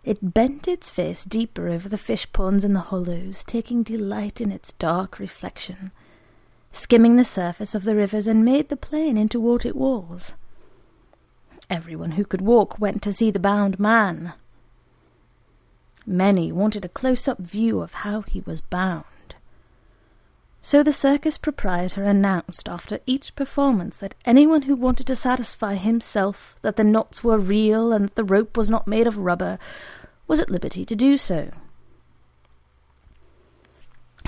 It 0.03 0.33
bent 0.33 0.67
its 0.67 0.91
face 0.91 1.25
deeper 1.25 1.67
over 1.67 1.89
the 1.89 1.97
fish 1.97 2.31
ponds 2.33 2.63
in 2.63 2.73
the 2.73 2.81
hollows, 2.91 3.43
taking 3.43 3.81
delight 3.81 4.39
in 4.39 4.51
its 4.51 4.73
dark 4.73 5.17
reflection, 5.17 5.91
skimming 6.71 7.15
the 7.15 7.25
surface 7.25 7.73
of 7.73 7.83
the 7.83 7.95
rivers 7.95 8.27
and 8.27 8.45
made 8.45 8.69
the 8.69 8.77
plain 8.77 9.17
into 9.17 9.39
what 9.39 9.65
it 9.65 9.75
was 9.75 10.35
Everyone 11.69 12.11
who 12.11 12.25
could 12.25 12.41
walk 12.41 12.79
went 12.79 13.01
to 13.03 13.13
see 13.13 13.31
the 13.31 13.39
bound 13.39 13.79
man. 13.79 14.33
Many 16.05 16.51
wanted 16.51 16.83
a 16.83 16.89
close 16.89 17.27
up 17.27 17.39
view 17.39 17.81
of 17.81 17.93
how 17.93 18.21
he 18.21 18.41
was 18.41 18.61
bound. 18.61 19.05
So 20.61 20.81
the 20.81 20.93
circus 20.93 21.37
proprietor 21.37 22.03
announced 22.03 22.69
after 22.69 22.99
each 23.05 23.35
performance 23.35 23.97
that 23.97 24.15
anyone 24.23 24.63
who 24.63 24.75
wanted 24.75 25.07
to 25.07 25.15
satisfy 25.15 25.75
himself 25.75 26.55
that 26.61 26.77
the 26.77 26.85
knots 26.85 27.23
were 27.23 27.37
real 27.37 27.91
and 27.91 28.05
that 28.05 28.15
the 28.15 28.23
rope 28.23 28.55
was 28.55 28.69
not 28.69 28.87
made 28.87 29.05
of 29.05 29.17
rubber 29.17 29.59
was 30.27 30.39
at 30.39 30.49
liberty 30.49 30.85
to 30.85 30.95
do 30.95 31.17
so. 31.17 31.51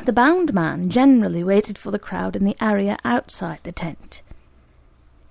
The 0.04 0.12
bound 0.12 0.54
man 0.54 0.90
generally 0.90 1.44
waited 1.44 1.78
for 1.78 1.90
the 1.90 1.98
crowd 1.98 2.36
in 2.36 2.44
the 2.44 2.58
area 2.62 2.98
outside 3.06 3.62
the 3.64 3.72
tent. 3.72 4.22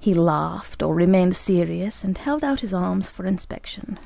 He 0.04 0.12
laughed 0.12 0.82
or 0.82 0.94
remained 0.94 1.34
serious 1.34 2.04
and 2.04 2.18
held 2.18 2.44
out 2.44 2.60
his 2.60 2.74
arms 2.74 3.08
for 3.08 3.24
inspection. 3.24 3.98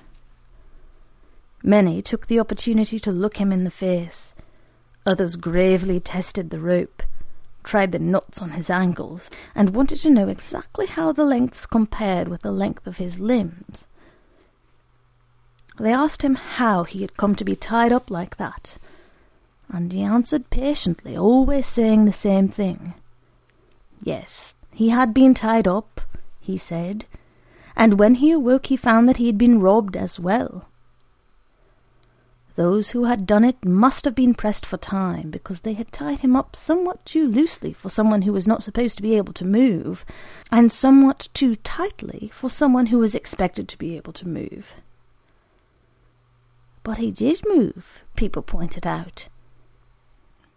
Many 1.60 2.02
took 2.02 2.28
the 2.28 2.38
opportunity 2.38 3.00
to 3.00 3.10
look 3.10 3.38
him 3.38 3.50
in 3.50 3.64
the 3.64 3.68
face. 3.68 4.32
Others 5.04 5.34
gravely 5.34 5.98
tested 5.98 6.50
the 6.50 6.60
rope, 6.60 7.02
tried 7.64 7.90
the 7.90 7.98
knots 7.98 8.40
on 8.40 8.50
his 8.50 8.70
ankles, 8.70 9.28
and 9.56 9.74
wanted 9.74 9.96
to 9.96 10.10
know 10.10 10.28
exactly 10.28 10.86
how 10.86 11.10
the 11.10 11.24
lengths 11.24 11.66
compared 11.66 12.28
with 12.28 12.42
the 12.42 12.52
length 12.52 12.86
of 12.86 12.98
his 12.98 13.18
limbs. 13.18 13.88
They 15.80 15.92
asked 15.92 16.22
him 16.22 16.36
how 16.36 16.84
he 16.84 17.00
had 17.00 17.16
come 17.16 17.34
to 17.34 17.44
be 17.44 17.56
tied 17.56 17.90
up 17.90 18.08
like 18.08 18.36
that, 18.36 18.78
and 19.68 19.92
he 19.92 20.02
answered 20.02 20.48
patiently, 20.48 21.16
always 21.16 21.66
saying 21.66 22.04
the 22.04 22.12
same 22.12 22.48
thing. 22.48 22.94
Yes, 24.00 24.54
he 24.75 24.90
had 24.90 25.12
been 25.12 25.34
tied 25.34 25.66
up, 25.66 26.00
he 26.40 26.56
said, 26.56 27.06
and 27.76 27.98
when 27.98 28.16
he 28.16 28.32
awoke 28.32 28.66
he 28.66 28.76
found 28.76 29.08
that 29.08 29.16
he 29.18 29.26
had 29.26 29.38
been 29.38 29.60
robbed 29.60 29.96
as 29.96 30.18
well. 30.18 30.68
Those 32.56 32.90
who 32.90 33.04
had 33.04 33.25
done 33.25 33.44
it 33.44 33.64
must 33.64 34.04
have 34.04 34.16
been 34.16 34.34
pressed 34.34 34.66
for 34.66 34.78
time, 34.78 35.30
because 35.30 35.60
they 35.60 35.75
had 35.75 35.92
tied 35.92 36.20
him 36.20 36.34
up 36.34 36.56
somewhat 36.56 37.04
too 37.04 37.28
loosely 37.28 37.72
for 37.72 37.88
someone 37.88 38.22
who 38.22 38.32
was 38.32 38.48
not 38.48 38.64
supposed 38.64 38.96
to 38.96 39.02
be 39.02 39.16
able 39.16 39.32
to 39.34 39.44
move, 39.44 40.04
and 40.50 40.72
somewhat 40.72 41.28
too 41.34 41.54
tightly 41.54 42.32
for 42.34 42.50
someone 42.50 42.87
who 42.87 42.98
was 42.98 43.14
expected 43.14 43.68
to 43.68 43.78
be 43.78 43.96
able 43.96 44.12
to 44.12 44.26
move. 44.26 44.75
But 46.82 46.98
he 46.98 47.12
did 47.12 47.42
move, 47.46 48.02
people 48.16 48.42
pointed 48.42 48.88
out. 48.88 49.28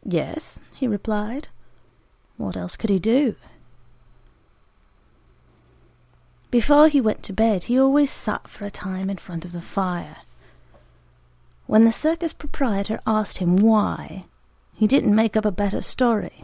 Yes, 0.03 0.60
he 0.74 0.88
replied. 0.88 1.50
What 2.38 2.58
else 2.58 2.75
could 2.75 2.89
he 2.89 2.98
do? 2.98 3.36
Before 6.51 6.89
he 6.89 7.00
went 7.00 7.24
to 7.24 7.34
bed, 7.34 7.63
he 7.63 7.79
always 7.79 8.12
sat 8.12 8.50
for 8.50 8.65
a 8.65 8.70
time 8.70 9.10
in 9.10 9.17
front 9.17 9.46
of 9.46 9.53
the 9.53 9.62
fire. 9.62 10.17
When 11.65 11.86
the 11.86 11.93
circus 11.93 12.34
proprietor 12.34 13.00
asked 13.08 13.38
him 13.38 13.55
why, 13.55 14.25
he 14.74 14.86
didn't 14.86 15.15
make 15.15 15.38
up 15.38 15.46
a 15.46 15.51
better 15.51 15.79
story. 15.79 16.43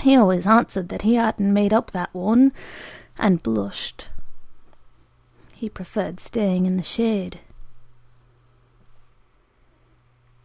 He 0.00 0.14
always 0.14 0.46
answered 0.46 0.88
that 0.90 1.02
he 1.02 1.16
hadn't 1.16 1.52
made 1.52 1.72
up 1.72 1.90
that 1.90 2.14
one, 2.14 2.52
and 3.18 3.42
blushed. 3.42 4.08
He 5.54 5.68
preferred 5.68 6.20
staying 6.20 6.66
in 6.66 6.76
the 6.76 6.82
shade. 6.84 7.40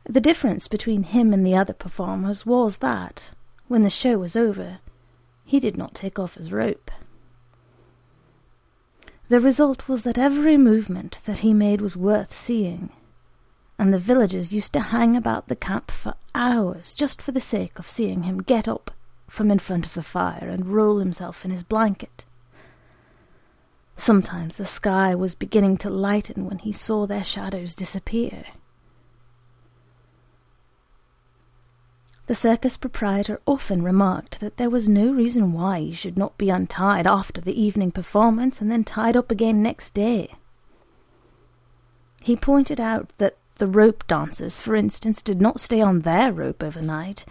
The 0.05 0.21
difference 0.21 0.67
between 0.67 1.03
him 1.03 1.33
and 1.33 1.45
the 1.45 1.55
other 1.55 1.73
performers 1.73 2.45
was 2.45 2.77
that, 2.77 3.29
when 3.67 3.83
the 3.83 3.89
show 3.91 4.17
was 4.17 4.35
over, 4.35 4.79
he 5.45 5.59
did 5.59 5.77
not 5.77 5.93
take 5.93 6.17
off 6.17 6.33
his 6.33 6.51
rope. 6.51 6.89
The 9.27 9.39
result 9.39 9.87
was 9.87 10.03
that 10.03 10.19
every 10.19 10.55
movement 10.55 11.21
that 11.25 11.39
he 11.39 11.53
made 11.53 11.81
was 11.81 11.97
worth 11.97 12.31
seeing, 12.31 12.91
and 13.79 13.93
the 13.93 13.99
villagers 13.99 14.53
used 14.53 14.71
to 14.73 14.79
hang 14.79 15.17
about 15.17 15.47
the 15.47 15.55
camp 15.55 15.89
for 15.89 16.13
hours 16.35 16.93
just 16.93 17.21
for 17.21 17.31
the 17.31 17.41
sake 17.41 17.79
of 17.79 17.89
seeing 17.89 18.23
him 18.23 18.43
get 18.43 18.67
up 18.67 18.91
from 19.27 19.49
in 19.49 19.57
front 19.57 19.85
of 19.85 19.95
the 19.95 20.03
fire 20.03 20.47
and 20.47 20.67
roll 20.67 20.99
himself 20.99 21.43
in 21.43 21.49
his 21.49 21.63
blanket. 21.63 22.23
Sometimes 23.95 24.55
the 24.55 24.65
sky 24.65 25.15
was 25.15 25.33
beginning 25.33 25.77
to 25.77 25.89
lighten 25.89 26.45
when 26.45 26.59
he 26.59 26.71
saw 26.71 27.07
their 27.07 27.23
shadows 27.23 27.75
disappear. 27.75 28.45
The 32.27 32.35
circus 32.35 32.75
proprietor 32.75 33.39
often 33.45 33.83
remarked 33.83 34.39
that 34.39 34.57
there 34.57 34.69
was 34.69 34.89
no 34.89 35.11
reason 35.11 35.53
why 35.53 35.79
he 35.79 35.93
should 35.93 36.17
not 36.17 36.37
be 36.37 36.49
untied 36.49 37.05
after 37.05 37.39
the 37.39 37.59
evening 37.59 37.91
performance 37.91 38.61
and 38.61 38.71
then 38.71 38.83
tied 38.83 39.15
up 39.15 39.29
again 39.29 39.61
next 39.61 39.93
day. 39.93 40.31
He 42.21 42.35
pointed 42.35 42.79
out 42.79 43.11
that 43.19 43.37
the 43.55 43.67
rope 43.67 44.07
dancers, 44.07 44.59
for 44.59 44.75
instance, 44.75 45.21
did 45.21 45.39
not 45.39 45.59
stay 45.59 45.81
on 45.81 46.01
their 46.01 46.33
rope 46.33 46.63
overnight, 46.63 47.25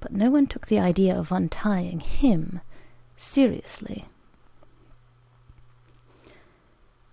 but 0.00 0.12
no 0.12 0.30
one 0.30 0.46
took 0.46 0.66
the 0.66 0.78
idea 0.78 1.18
of 1.18 1.32
untying 1.32 2.00
him 2.00 2.60
seriously. 3.16 4.04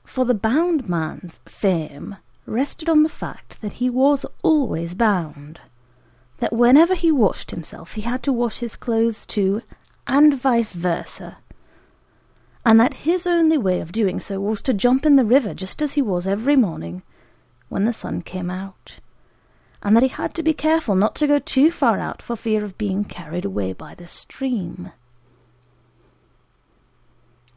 For 0.04 0.26
the 0.26 0.36
bound 0.36 0.90
man's 0.90 1.40
fame 1.48 2.18
rested 2.46 2.90
on 2.90 3.04
the 3.04 3.10
fact 3.10 3.62
that 3.62 3.74
he 3.74 3.90
was 3.90 4.26
always 4.44 4.94
bound 4.94 5.62
that 6.44 6.52
whenever 6.52 6.94
he 6.94 7.10
washed 7.10 7.52
himself, 7.52 7.94
he 7.94 8.02
had 8.02 8.22
to 8.22 8.34
wash 8.34 8.60
his 8.60 8.76
clothes 8.76 9.26
too, 9.26 9.62
and 10.06 10.38
vice 10.38 10.74
versa, 10.74 11.38
and 12.66 12.78
that 12.78 13.06
his 13.06 13.26
only 13.26 13.58
way 13.58 13.80
of 13.80 13.94
doing 13.94 14.20
so 14.20 14.42
was 14.42 14.62
to 14.62 14.74
jump 14.74 15.06
in 15.06 15.16
the 15.16 15.24
river 15.24 15.54
just 15.54 15.82
as 15.82 15.94
he 15.94 16.02
was 16.02 16.28
every 16.28 16.58
morning 16.58 17.02
when 17.70 17.86
the 17.86 17.94
sun 17.94 18.22
came 18.22 18.52
out, 18.52 19.00
and 19.82 19.96
that 19.96 20.04
he 20.04 20.10
had 20.10 20.34
to 20.34 20.44
be 20.44 20.54
careful 20.54 20.96
not 20.96 21.16
to 21.16 21.28
go 21.28 21.40
too 21.40 21.72
far 21.72 21.98
out 21.98 22.22
for 22.22 22.36
fear 22.36 22.62
of 22.66 22.78
being 22.78 23.06
carried 23.06 23.46
away 23.46 23.72
by 23.72 23.96
the 23.96 24.06
stream. 24.06 24.92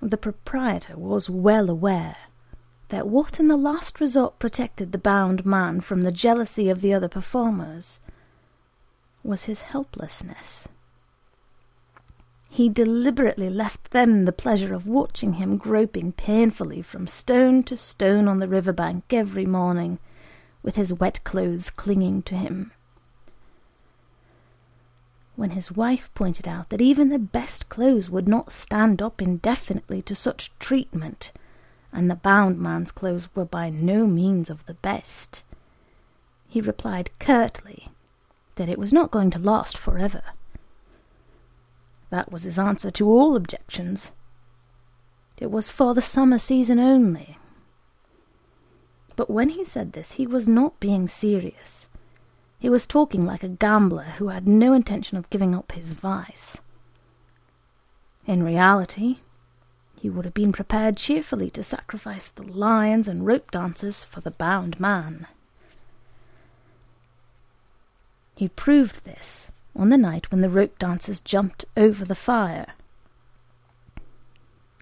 The 0.00 0.16
proprietor 0.16 0.97
was 0.97 1.28
well 1.28 1.69
aware 1.69 2.19
that 2.90 3.09
what 3.09 3.40
in 3.40 3.49
the 3.49 3.57
last 3.57 4.00
resort 4.00 4.38
protected 4.38 4.93
the 4.93 4.97
bound 4.99 5.45
man 5.45 5.81
from 5.81 6.02
the 6.02 6.12
jealousy 6.12 6.69
of 6.69 6.83
the 6.83 6.95
other 6.95 7.09
performers 7.09 7.99
was 9.26 9.45
his 9.45 9.62
helplessness. 9.62 10.68
He 12.49 12.68
deliberately 12.68 13.50
left 13.50 13.90
them 13.90 14.25
the 14.25 14.33
pleasure 14.33 14.73
of 14.73 14.87
watching 14.87 15.35
him 15.35 15.56
groping 15.56 16.12
painfully 16.12 16.80
from 16.80 17.06
stone 17.06 17.62
to 17.64 17.76
stone 17.76 18.28
on 18.28 18.38
the 18.38 18.49
river 18.49 18.73
bank 18.73 19.04
every 19.11 19.45
morning, 19.45 19.99
with 20.62 20.76
his 20.76 20.92
wet 20.92 21.23
clothes 21.25 21.71
clinging 21.71 22.23
to 22.23 22.35
him. 22.35 22.73
When 25.35 25.50
his 25.50 25.71
wife 25.71 26.11
pointed 26.14 26.49
out 26.49 26.71
that 26.71 26.80
even 26.80 27.11
the 27.11 27.18
best 27.18 27.68
clothes 27.68 28.09
would 28.09 28.26
not 28.26 28.52
stand 28.52 29.03
up 29.03 29.20
indefinitely 29.20 30.01
to 30.03 30.14
such 30.14 30.57
treatment, 30.59 31.31
and 31.92 32.11
the 32.11 32.16
bound 32.16 32.59
man's 32.59 32.90
clothes 32.90 33.29
were 33.35 33.44
by 33.44 33.68
no 33.68 34.07
means 34.07 34.48
of 34.48 34.64
the 34.64 34.74
best, 34.74 35.42
he 36.48 36.61
replied 36.62 37.11
curtly 37.18 37.88
that 38.57 38.69
it 38.69 38.79
was 38.79 38.92
not 38.92 39.11
going 39.11 39.31
to 39.31 39.38
last 39.38 39.79
forever. 39.79 40.23
That 42.11 42.31
was 42.31 42.42
his 42.42 42.59
answer 42.59 42.90
to 42.92 43.09
all 43.09 43.37
objections. 43.37 44.12
It 45.38 45.51
was 45.51 45.71
for 45.71 45.95
the 45.95 46.03
summer 46.03 46.38
season 46.38 46.79
only. 46.79 47.38
But 49.16 49.31
when 49.31 49.51
he 49.51 49.64
said 49.64 49.92
this, 49.92 50.12
he 50.12 50.27
was 50.27 50.47
not 50.49 50.79
being 50.81 51.09
serious. 51.09 51.87
He 52.59 52.69
was 52.69 52.87
talking 52.87 53.25
like 53.27 53.42
a 53.42 53.49
gambler 53.49 54.14
who 54.19 54.29
had 54.29 54.49
no 54.49 54.73
intention 54.73 55.16
of 55.16 55.31
giving 55.31 55.55
up 55.55 55.73
his 55.73 55.92
vice. 55.92 56.59
In 58.27 58.42
reality, 58.42 59.19
he 60.01 60.11
would 60.11 60.25
have 60.25 60.35
been 60.35 60.53
prepared 60.53 60.97
cheerfully 60.97 61.51
to 61.51 61.62
sacrifice 61.62 62.29
the 62.29 62.42
lions 62.42 63.09
and 63.09 63.27
rope 63.27 63.51
dancers 63.51 64.05
for 64.05 64.21
the 64.21 64.31
bound 64.31 64.79
man. 64.81 65.27
He 68.37 68.49
proved 68.49 69.05
this 69.05 69.51
on 69.75 69.88
the 69.88 69.99
night 69.99 70.31
when 70.31 70.42
the 70.42 70.51
rope 70.51 70.79
dancers 70.79 71.20
jumped 71.20 71.64
over 71.77 72.05
the 72.05 72.14
fire. 72.14 72.75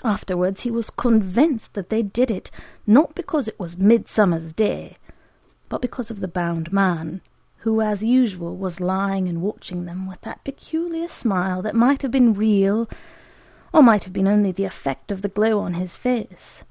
Afterwards, 0.03 0.63
he 0.63 0.71
was 0.71 0.91
convinced 0.91 1.75
that 1.75 1.89
they 1.89 2.03
did 2.03 2.31
it 2.31 2.51
not 2.87 3.15
because 3.15 3.47
it 3.49 3.59
was 3.59 3.79
Midsummer's 3.79 4.53
Day, 4.53 4.99
but 5.69 5.81
because 5.81 6.11
of 6.11 6.21
the 6.21 6.29
bound 6.29 6.73
man, 6.73 7.23
who, 7.59 7.81
as 7.81 8.05
usual, 8.05 8.57
was 8.57 8.81
lying 8.81 9.29
and 9.29 9.41
watching 9.41 9.87
them 9.87 10.07
with 10.07 10.21
that 10.23 10.45
peculiar 10.45 11.09
smile 11.09 11.63
that 11.63 11.77
might 11.77 12.03
have 12.03 12.11
been 12.11 12.35
real, 12.35 12.89
or 13.73 13.83
might 13.83 14.05
have 14.05 14.13
been 14.13 14.29
only 14.29 14.53
the 14.53 14.65
effect 14.65 15.11
of 15.11 15.23
the 15.23 15.29
glow 15.29 15.61
on 15.61 15.75
his 15.75 15.97
face. 15.97 16.65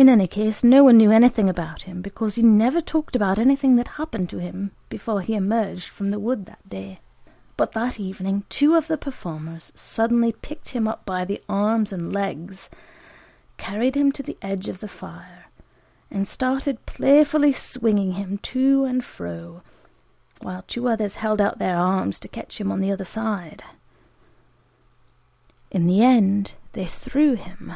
In 0.00 0.08
any 0.08 0.26
case, 0.28 0.64
no 0.64 0.82
one 0.82 0.96
knew 0.96 1.10
anything 1.12 1.50
about 1.50 1.82
him 1.82 2.00
because 2.00 2.36
he 2.36 2.42
never 2.42 2.80
talked 2.80 3.14
about 3.14 3.38
anything 3.38 3.76
that 3.76 3.98
happened 3.98 4.30
to 4.30 4.38
him 4.38 4.70
before 4.88 5.20
he 5.20 5.34
emerged 5.34 5.88
from 5.88 6.08
the 6.08 6.18
wood 6.18 6.46
that 6.46 6.66
day. 6.66 7.00
But 7.58 7.72
that 7.72 8.00
evening, 8.00 8.44
two 8.48 8.76
of 8.76 8.86
the 8.86 8.96
performers 8.96 9.70
suddenly 9.74 10.32
picked 10.32 10.70
him 10.70 10.88
up 10.88 11.04
by 11.04 11.26
the 11.26 11.42
arms 11.50 11.92
and 11.92 12.14
legs, 12.14 12.70
carried 13.58 13.94
him 13.94 14.10
to 14.12 14.22
the 14.22 14.38
edge 14.40 14.70
of 14.70 14.80
the 14.80 14.88
fire, 14.88 15.48
and 16.10 16.26
started 16.26 16.86
playfully 16.86 17.52
swinging 17.52 18.12
him 18.12 18.38
to 18.38 18.86
and 18.86 19.04
fro, 19.04 19.60
while 20.40 20.62
two 20.62 20.88
others 20.88 21.16
held 21.16 21.42
out 21.42 21.58
their 21.58 21.76
arms 21.76 22.18
to 22.20 22.26
catch 22.26 22.58
him 22.58 22.72
on 22.72 22.80
the 22.80 22.90
other 22.90 23.04
side. 23.04 23.64
In 25.70 25.86
the 25.86 26.02
end, 26.02 26.54
they 26.72 26.86
threw 26.86 27.34
him 27.34 27.74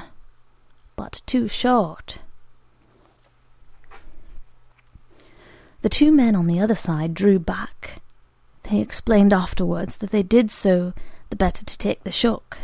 but 0.96 1.22
too 1.26 1.48
short. 1.48 2.18
The 5.83 5.88
two 5.88 6.11
men 6.11 6.35
on 6.35 6.46
the 6.46 6.61
other 6.61 6.74
side 6.74 7.14
drew 7.14 7.38
back. 7.38 8.00
They 8.62 8.80
explained 8.80 9.33
afterwards 9.33 9.96
that 9.96 10.11
they 10.11 10.22
did 10.22 10.50
so 10.50 10.94
the 11.30 11.37
better 11.37 11.64
to 11.64 11.78
take 11.78 12.04
the 12.04 12.11
shock. 12.11 12.59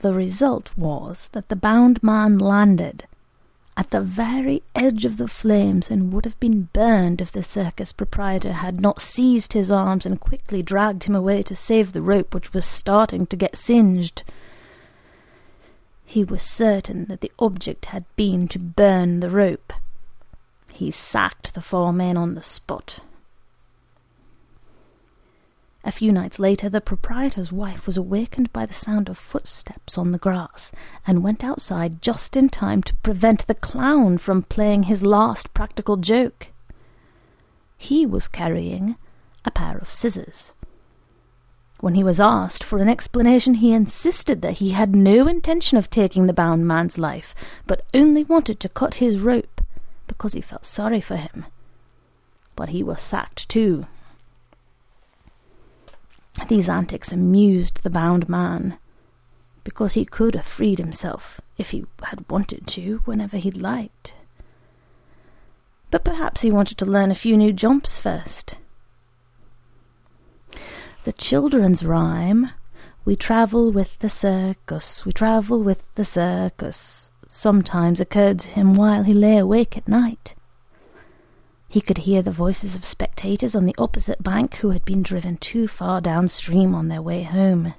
The 0.00 0.12
result 0.12 0.76
was 0.76 1.28
that 1.32 1.48
the 1.48 1.56
bound 1.56 2.02
man 2.02 2.38
landed 2.38 3.06
at 3.76 3.92
the 3.92 4.00
very 4.00 4.60
edge 4.74 5.04
of 5.04 5.18
the 5.18 5.28
flames 5.28 5.88
and 5.88 6.12
would 6.12 6.24
have 6.24 6.38
been 6.40 6.68
burned 6.72 7.20
if 7.20 7.30
the 7.30 7.44
circus 7.44 7.92
proprietor 7.92 8.54
had 8.54 8.80
not 8.80 9.00
seized 9.00 9.52
his 9.52 9.70
arms 9.70 10.04
and 10.04 10.18
quickly 10.18 10.64
dragged 10.64 11.04
him 11.04 11.14
away 11.14 11.42
to 11.44 11.54
save 11.54 11.92
the 11.92 12.02
rope 12.02 12.34
which 12.34 12.52
was 12.52 12.64
starting 12.64 13.24
to 13.24 13.36
get 13.36 13.56
singed. 13.56 14.24
He 16.08 16.24
was 16.24 16.42
certain 16.42 17.04
that 17.08 17.20
the 17.20 17.30
object 17.38 17.84
had 17.84 18.06
been 18.16 18.48
to 18.48 18.58
burn 18.58 19.20
the 19.20 19.28
rope. 19.28 19.74
He 20.72 20.90
sacked 20.90 21.52
the 21.52 21.60
four 21.60 21.92
men 21.92 22.16
on 22.16 22.34
the 22.34 22.42
spot. 22.42 23.00
A 25.84 25.92
few 25.92 26.10
nights 26.10 26.38
later, 26.38 26.70
the 26.70 26.80
proprietor's 26.80 27.52
wife 27.52 27.86
was 27.86 27.98
awakened 27.98 28.50
by 28.54 28.64
the 28.64 28.72
sound 28.72 29.10
of 29.10 29.18
footsteps 29.18 29.98
on 29.98 30.12
the 30.12 30.18
grass 30.18 30.72
and 31.06 31.22
went 31.22 31.44
outside 31.44 32.00
just 32.00 32.36
in 32.36 32.48
time 32.48 32.82
to 32.84 32.96
prevent 32.96 33.46
the 33.46 33.54
clown 33.54 34.16
from 34.16 34.44
playing 34.44 34.84
his 34.84 35.04
last 35.04 35.52
practical 35.52 35.98
joke. 35.98 36.48
He 37.76 38.06
was 38.06 38.28
carrying 38.28 38.96
a 39.44 39.50
pair 39.50 39.76
of 39.76 39.92
scissors. 39.92 40.54
When 41.80 41.94
he 41.94 42.02
was 42.02 42.18
asked 42.18 42.64
for 42.64 42.78
an 42.78 42.88
explanation, 42.88 43.54
he 43.54 43.72
insisted 43.72 44.42
that 44.42 44.54
he 44.54 44.70
had 44.70 44.96
no 44.96 45.28
intention 45.28 45.78
of 45.78 45.88
taking 45.88 46.26
the 46.26 46.32
bound 46.32 46.66
man's 46.66 46.98
life, 46.98 47.34
but 47.66 47.84
only 47.94 48.24
wanted 48.24 48.58
to 48.60 48.68
cut 48.68 48.94
his 48.94 49.20
rope 49.20 49.60
because 50.08 50.32
he 50.32 50.40
felt 50.40 50.66
sorry 50.66 51.00
for 51.00 51.16
him. 51.16 51.46
But 52.56 52.70
he 52.70 52.82
was 52.82 53.00
sacked 53.00 53.48
too. 53.48 53.86
These 56.48 56.68
antics 56.68 57.12
amused 57.12 57.82
the 57.82 57.90
bound 57.90 58.28
man, 58.28 58.78
because 59.62 59.94
he 59.94 60.04
could 60.04 60.34
have 60.34 60.46
freed 60.46 60.78
himself 60.78 61.40
if 61.56 61.70
he 61.70 61.84
had 62.02 62.28
wanted 62.28 62.66
to 62.68 63.02
whenever 63.04 63.36
he'd 63.36 63.56
liked. 63.56 64.14
but 65.90 66.04
perhaps 66.04 66.42
he 66.42 66.50
wanted 66.50 66.76
to 66.78 66.84
learn 66.84 67.10
a 67.10 67.14
few 67.14 67.36
new 67.36 67.52
jumps 67.52 67.98
first. 67.98 68.56
The 71.08 71.12
children's 71.14 71.82
rhyme 71.82 72.50
We 73.06 73.16
travel 73.16 73.72
with 73.72 73.98
the 74.00 74.10
circus, 74.10 75.06
we 75.06 75.12
travel 75.14 75.62
with 75.62 75.82
the 75.94 76.04
circus, 76.04 77.12
sometimes 77.26 77.98
occurred 77.98 78.40
to 78.40 78.48
him 78.48 78.74
while 78.74 79.04
he 79.04 79.14
lay 79.14 79.38
awake 79.38 79.74
at 79.78 79.88
night. 79.88 80.34
He 81.66 81.80
could 81.80 82.04
hear 82.04 82.20
the 82.20 82.30
voices 82.30 82.76
of 82.76 82.84
spectators 82.84 83.54
on 83.54 83.64
the 83.64 83.74
opposite 83.78 84.22
bank 84.22 84.56
who 84.56 84.72
had 84.72 84.84
been 84.84 85.02
driven 85.02 85.38
too 85.38 85.66
far 85.66 86.02
downstream 86.02 86.74
on 86.74 86.88
their 86.88 87.00
way 87.00 87.22
home. 87.22 87.72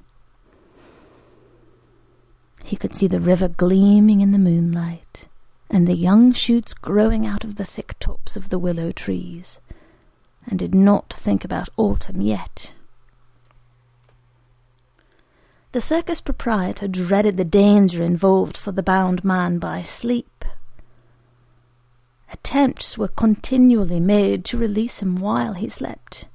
He 2.64 2.76
could 2.76 2.96
see 2.96 3.06
the 3.06 3.22
river 3.22 3.48
gleaming 3.48 4.22
in 4.22 4.32
the 4.32 4.40
moonlight, 4.40 5.28
and 5.70 5.88
the 5.88 5.94
young 5.94 6.34
shoots 6.34 6.74
growing 6.74 7.28
out 7.28 7.44
of 7.44 7.58
the 7.58 7.66
thick 7.66 7.94
tops 8.00 8.36
of 8.36 8.50
the 8.50 8.58
willow 8.58 8.92
trees, 8.92 9.60
and 10.48 10.58
did 10.58 10.74
not 10.74 11.14
think 11.14 11.46
about 11.46 11.70
autumn 11.78 12.22
yet. 12.22 12.74
The 15.72 15.82
circus 15.82 16.20
proprietor 16.20 16.88
dreaded 16.88 17.38
the 17.38 17.46
danger 17.46 18.02
involved 18.02 18.58
for 18.58 18.72
the 18.72 18.82
bound 18.82 19.24
man 19.24 19.60
by 19.60 19.84
sleep. 19.84 20.46
Attempts 22.34 22.98
were 22.98 23.08
continually 23.08 24.00
made 24.00 24.46
to 24.46 24.58
release 24.58 25.00
him 25.00 25.16
while 25.18 25.54
he 25.54 25.70
slept. 25.70 26.26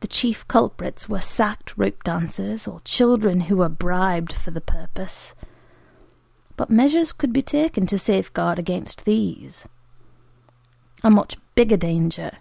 The 0.00 0.06
chief 0.06 0.46
culprits 0.46 1.08
were 1.08 1.20
sacked 1.20 1.76
rope 1.78 2.04
dancers 2.04 2.68
or 2.68 2.82
children 2.84 3.42
who 3.42 3.56
were 3.56 3.70
bribed 3.70 4.32
for 4.32 4.50
the 4.50 4.60
purpose. 4.60 5.34
But 6.56 6.70
measures 6.70 7.12
could 7.12 7.32
be 7.32 7.42
taken 7.42 7.86
to 7.86 7.98
safeguard 7.98 8.58
against 8.58 9.06
these. 9.06 9.66
A 11.02 11.10
much 11.10 11.36
bigger 11.54 11.76
danger 11.78 12.36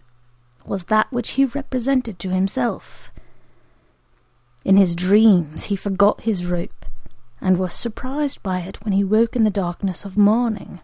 was 0.65 0.85
that 0.85 1.11
which 1.13 1.31
he 1.31 1.45
represented 1.45 2.19
to 2.19 2.29
himself. 2.29 3.11
In 4.67 4.75
his 4.75 4.97
dreams, 4.97 5.63
he 5.63 5.77
forgot 5.77 6.21
his 6.21 6.45
rope 6.45 6.85
and 7.39 7.57
was 7.57 7.71
surprised 7.71 8.43
by 8.43 8.59
it 8.59 8.83
when 8.83 8.91
he 8.91 9.01
woke 9.01 9.33
in 9.33 9.45
the 9.45 9.49
darkness 9.49 10.03
of 10.03 10.17
morning. 10.17 10.81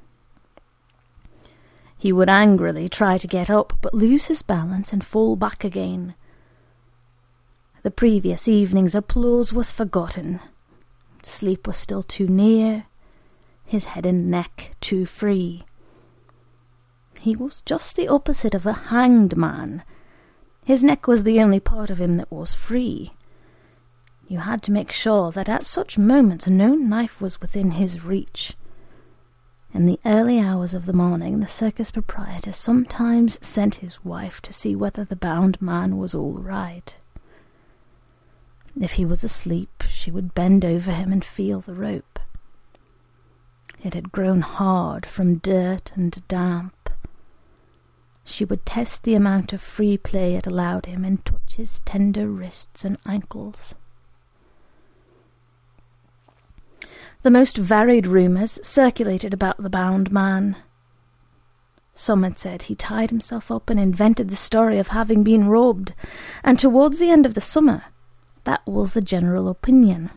He 1.98 2.14
would 2.14 2.30
angrily 2.30 2.88
try 2.88 3.18
to 3.18 3.28
get 3.28 3.50
up, 3.50 3.74
but 3.82 3.94
lose 3.94 4.28
his 4.28 4.42
balance 4.42 4.94
and 4.94 5.04
fall 5.04 5.36
back 5.36 5.66
again. 5.66 6.16
The 7.82 7.92
previous 7.92 8.48
evening's 8.48 8.96
applause 8.96 9.52
was 9.52 9.74
forgotten. 9.74 10.40
Sleep 11.22 11.68
was 11.68 11.76
still 11.76 12.04
too 12.04 12.30
near, 12.30 12.86
his 13.66 13.84
head 13.84 14.06
and 14.06 14.32
neck 14.32 14.78
too 14.80 15.06
free. 15.06 15.66
He 17.20 17.36
was 17.36 17.62
just 17.64 17.98
the 17.98 18.08
opposite 18.08 18.56
of 18.56 18.66
a 18.66 18.88
hanged 18.94 19.36
man. 19.36 19.84
His 20.64 20.86
neck 20.86 21.06
was 21.06 21.24
the 21.24 21.42
only 21.42 21.60
part 21.60 21.90
of 21.90 21.98
him 21.98 22.14
that 22.14 22.32
was 22.32 22.54
free. 22.54 23.12
You 24.28 24.40
had 24.40 24.62
to 24.64 24.72
make 24.72 24.92
sure 24.92 25.32
that 25.32 25.50
at 25.50 25.66
such 25.66 25.98
moments 25.98 26.48
no 26.48 26.76
knife 26.76 27.22
was 27.22 27.42
within 27.42 27.72
his 27.72 28.04
reach. 28.04 28.56
In 29.74 29.86
the 29.86 30.00
early 30.06 30.40
hours 30.40 30.74
of 30.74 30.86
the 30.86 30.94
morning, 30.94 31.40
the 31.40 31.48
circus 31.48 31.92
proprietor 31.92 32.52
sometimes 32.52 33.40
sent 33.46 33.76
his 33.76 34.06
wife 34.06 34.40
to 34.44 34.54
see 34.54 34.76
whether 34.76 35.04
the 35.04 35.16
bound 35.16 35.62
man 35.62 35.98
was 35.98 36.14
all 36.14 36.34
right. 36.34 36.96
If 38.80 38.94
he 38.94 39.06
was 39.06 39.24
asleep, 39.24 39.84
she 39.88 40.12
would 40.12 40.34
bend 40.34 40.64
over 40.64 40.92
him 40.92 41.12
and 41.12 41.26
feel 41.26 41.60
the 41.60 41.74
rope. 41.74 42.20
It 43.84 43.94
had 43.94 44.12
grown 44.12 44.42
hard 44.42 45.06
from 45.06 45.38
dirt 45.38 45.92
and 45.96 46.26
damp. 46.28 46.90
She 48.24 48.46
would 48.46 48.66
test 48.66 49.04
the 49.04 49.16
amount 49.16 49.54
of 49.54 49.62
free 49.62 49.98
play 49.98 50.36
it 50.36 50.48
allowed 50.48 50.86
him 50.86 51.04
and 51.04 51.24
touch 51.26 51.56
his 51.56 51.82
tender 51.82 52.30
wrists 52.30 52.86
and 52.86 52.98
ankles. 53.06 53.76
The 57.22 57.32
most 57.32 57.58
varied 57.58 58.08
rumours 58.08 58.60
circulated 58.64 59.34
about 59.34 59.58
the 59.58 59.70
bound 59.70 60.12
man. 60.12 60.58
Some 61.96 62.24
had 62.24 62.40
said 62.40 62.64
he 62.64 62.76
tied 62.76 63.12
himself 63.12 63.52
up 63.52 63.70
and 63.70 63.80
invented 63.80 64.30
the 64.30 64.36
story 64.36 64.80
of 64.80 64.90
having 64.90 65.24
been 65.24 65.48
robbed, 65.48 65.94
and 66.44 66.58
towards 66.58 67.00
the 67.00 67.10
end 67.10 67.26
of 67.26 67.34
the 67.34 67.42
summer, 67.42 67.86
that 68.44 68.66
was 68.66 68.94
the 68.94 69.02
general 69.02 69.48
opinion. 69.48 70.10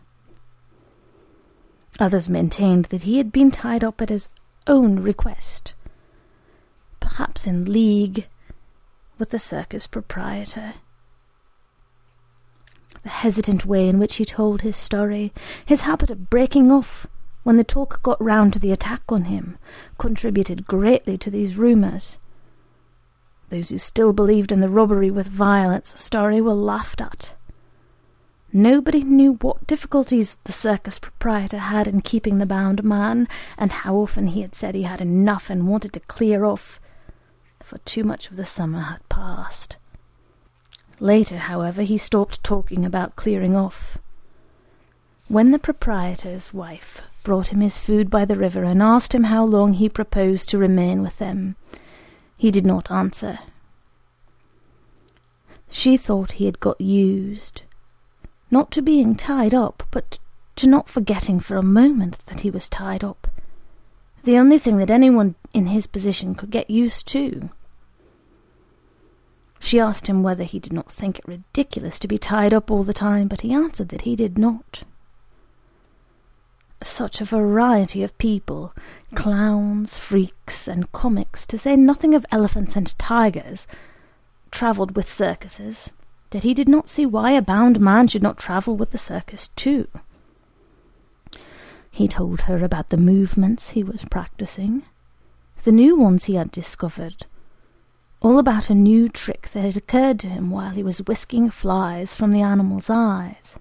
Others 1.99 2.29
maintained 2.29 2.85
that 2.85 3.03
he 3.03 3.17
had 3.17 3.31
been 3.31 3.51
tied 3.51 3.83
up 3.83 4.01
at 4.01 4.09
his 4.09 4.29
own 4.65 4.99
request, 4.99 5.73
perhaps 6.99 7.47
in 7.47 7.71
league 7.71 8.27
with 9.17 9.29
the 9.29 9.39
circus 9.39 9.87
proprietor 9.87 10.73
the 13.03 13.09
hesitant 13.09 13.65
way 13.65 13.87
in 13.87 13.99
which 13.99 14.15
he 14.15 14.25
told 14.25 14.61
his 14.61 14.75
story, 14.75 15.33
his 15.65 15.81
habit 15.81 16.11
of 16.11 16.29
breaking 16.29 16.71
off 16.71 17.07
when 17.43 17.57
the 17.57 17.63
talk 17.63 18.03
got 18.03 18.21
round 18.21 18.53
to 18.53 18.59
the 18.59 18.71
attack 18.71 19.03
on 19.09 19.25
him, 19.25 19.57
contributed 19.97 20.67
greatly 20.67 21.17
to 21.17 21.31
these 21.31 21.57
rumours. 21.57 22.17
Those 23.49 23.69
who 23.69 23.77
still 23.77 24.11
believed 24.11 24.51
in 24.51 24.59
the 24.59 24.69
robbery 24.69 25.09
with 25.09 25.27
violence 25.27 25.97
story 25.99 26.41
were 26.41 26.53
laughed 26.53 26.99
at. 26.99 27.33
Nobody 28.51 29.03
knew 29.03 29.33
what 29.35 29.67
difficulties 29.67 30.37
the 30.43 30.51
circus 30.51 30.99
proprietor 30.99 31.57
had 31.59 31.87
in 31.87 32.01
keeping 32.01 32.37
the 32.37 32.45
bound 32.45 32.83
man, 32.83 33.27
and 33.57 33.71
how 33.71 33.95
often 33.95 34.27
he 34.27 34.41
had 34.41 34.55
said 34.55 34.75
he 34.75 34.83
had 34.83 34.99
enough 34.99 35.49
and 35.49 35.67
wanted 35.67 35.93
to 35.93 35.99
clear 36.01 36.43
off, 36.43 36.79
for 37.61 37.77
too 37.79 38.03
much 38.03 38.29
of 38.29 38.35
the 38.35 38.45
summer 38.45 38.79
had 38.81 39.07
passed. 39.09 39.77
Later, 40.99 41.37
however, 41.37 41.83
he 41.83 41.97
stopped 41.97 42.43
talking 42.43 42.83
about 42.85 43.15
clearing 43.15 43.55
off. 43.55 43.97
When 45.27 45.51
the 45.51 45.59
proprietor's 45.59 46.53
wife 46.53 47.01
brought 47.23 47.47
him 47.47 47.61
his 47.61 47.77
food 47.77 48.09
by 48.09 48.25
the 48.25 48.37
river 48.37 48.63
and 48.63 48.81
asked 48.81 49.13
him 49.13 49.25
how 49.25 49.43
long 49.43 49.73
he 49.73 49.89
proposed 49.89 50.49
to 50.49 50.57
remain 50.57 51.01
with 51.01 51.19
them, 51.19 51.55
he 52.37 52.49
did 52.49 52.65
not 52.65 52.89
answer. 52.89 53.39
She 55.69 55.97
thought 55.97 56.33
he 56.33 56.45
had 56.45 56.59
got 56.59 56.79
used, 56.79 57.63
not 58.49 58.71
to 58.71 58.81
being 58.81 59.15
tied 59.15 59.53
up, 59.53 59.83
but 59.91 60.17
to 60.55 60.67
not 60.67 60.89
forgetting 60.89 61.39
for 61.39 61.57
a 61.57 61.63
moment 61.63 62.25
that 62.27 62.39
he 62.39 62.49
was 62.49 62.69
tied 62.69 63.03
up. 63.03 63.27
The 64.23 64.37
only 64.37 64.57
thing 64.57 64.77
that 64.77 64.89
anyone 64.89 65.35
in 65.53 65.67
his 65.67 65.87
position 65.87 66.33
could 66.35 66.49
get 66.49 66.69
used 66.69 67.07
to. 67.09 67.49
She 69.59 69.79
asked 69.79 70.07
him 70.07 70.23
whether 70.23 70.43
he 70.43 70.59
did 70.59 70.73
not 70.73 70.91
think 70.91 71.19
it 71.19 71.27
ridiculous 71.27 71.99
to 71.99 72.07
be 72.07 72.17
tied 72.17 72.53
up 72.53 72.69
all 72.69 72.83
the 72.83 72.93
time, 72.93 73.27
but 73.27 73.41
he 73.41 73.53
answered 73.53 73.89
that 73.89 74.03
he 74.03 74.15
did 74.15 74.37
not. 74.37 74.83
Such 76.83 77.19
a 77.19 77.25
variety 77.25 78.03
of 78.03 78.17
people 78.17 78.73
clowns, 79.15 79.97
freaks, 79.97 80.67
and 80.67 80.91
comics, 80.91 81.47
to 81.47 81.57
say 81.57 81.75
nothing 81.75 82.13
of 82.13 82.25
elephants 82.31 82.75
and 82.75 82.97
tigers 82.99 83.67
travelled 84.51 84.95
with 84.95 85.09
circuses, 85.09 85.91
that 86.29 86.43
he 86.43 86.53
did 86.53 86.69
not 86.69 86.87
see 86.87 87.05
why 87.05 87.31
a 87.31 87.41
bound 87.41 87.79
man 87.79 88.07
should 88.07 88.23
not 88.23 88.37
travel 88.37 88.75
with 88.75 88.91
the 88.91 88.97
circus 88.97 89.49
too. 89.49 89.87
He 91.89 92.07
told 92.07 92.41
her 92.41 92.63
about 92.63 92.89
the 92.89 92.97
movements 92.97 93.69
he 93.69 93.83
was 93.83 94.05
practicing, 94.05 94.83
the 95.63 95.71
new 95.71 95.97
ones 95.97 96.25
he 96.25 96.35
had 96.35 96.51
discovered, 96.51 97.25
all 98.21 98.39
about 98.39 98.69
a 98.69 98.75
new 98.75 99.07
trick 99.07 99.49
that 99.49 99.61
had 99.61 99.77
occurred 99.77 100.19
to 100.19 100.27
him 100.27 100.49
while 100.49 100.71
he 100.71 100.83
was 100.83 101.05
whisking 101.05 101.49
flies 101.49 102.15
from 102.15 102.31
the 102.31 102.41
animal's 102.41 102.89
eyes. 102.89 103.57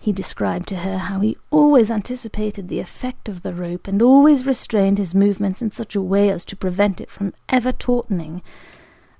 He 0.00 0.12
described 0.12 0.66
to 0.68 0.76
her 0.76 0.98
how 0.98 1.20
he 1.20 1.36
always 1.50 1.90
anticipated 1.90 2.68
the 2.68 2.80
effect 2.80 3.28
of 3.28 3.42
the 3.42 3.54
rope 3.54 3.86
and 3.86 4.02
always 4.02 4.46
restrained 4.46 4.98
his 4.98 5.14
movements 5.14 5.62
in 5.62 5.70
such 5.70 5.94
a 5.94 6.02
way 6.02 6.30
as 6.30 6.44
to 6.46 6.56
prevent 6.56 7.00
it 7.00 7.10
from 7.10 7.34
ever 7.48 7.70
tautening, 7.70 8.42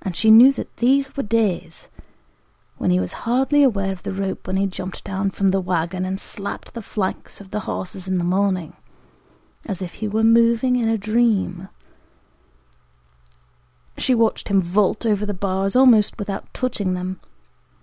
and 0.01 0.17
she 0.17 0.31
knew 0.31 0.51
that 0.53 0.77
these 0.79 1.17
were 1.17 1.23
days 1.23 1.89
when 2.79 2.91
he 2.91 2.99
was 2.99 3.13
hardly 3.13 3.63
aware 3.63 3.93
of 3.93 4.03
the 4.03 4.13
rope 4.13 4.45
when 4.45 4.57
he 4.57 4.67
jumped 4.67 5.05
down 5.05 5.31
from 5.31 5.51
the 5.51 5.61
wagon 5.61 6.05
and 6.05 6.19
slapped 6.19 6.75
the 6.75 6.83
flanks 6.83 7.41
of 7.41 7.53
the 7.53 7.61
horses 7.61 8.09
in 8.09 8.19
the 8.19 8.25
morning, 8.25 8.73
as 9.67 9.81
if 9.81 9.95
he 9.95 10.09
were 10.09 10.25
moving 10.25 10.75
in 10.75 10.89
a 10.89 10.99
dream. 10.99 11.69
She 13.99 14.15
watched 14.15 14.49
him 14.49 14.61
vault 14.61 15.05
over 15.07 15.27
the 15.27 15.35
bars 15.35 15.77
almost 15.77 16.19
without 16.19 16.53
touching 16.55 16.95
them, 16.95 17.21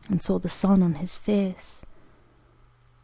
and 0.10 0.22
saw 0.22 0.40
the 0.40 0.50
sun 0.50 0.82
on 0.82 0.96
his 0.96 1.16
face. 1.16 1.84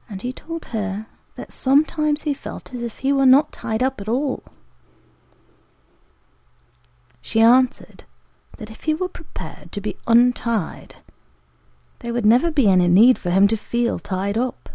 And 0.10 0.22
he 0.22 0.34
told 0.34 0.65
her 0.65 1.08
that 1.36 1.52
sometimes 1.52 2.24
he 2.24 2.34
felt 2.34 2.74
as 2.74 2.82
if 2.82 3.00
he 3.00 3.13
were 3.13 3.26
not 3.26 3.52
tied 3.52 3.84
up 3.84 4.02
at 4.02 4.10
all. 4.10 4.44
She 7.22 7.41
answered 7.41 8.04
that 8.58 8.70
if 8.70 8.84
he 8.84 8.94
were 8.94 9.10
prepared 9.10 9.72
to 9.72 9.82
be 9.82 9.98
untied, 10.08 10.96
there 12.00 12.13
would 12.13 12.26
never 12.26 12.52
be 12.52 12.70
any 12.70 12.88
need 12.88 13.18
for 13.18 13.32
him 13.32 13.48
to 13.48 13.58
feel 13.58 14.00
tied 14.00 14.38
up. 14.38 14.70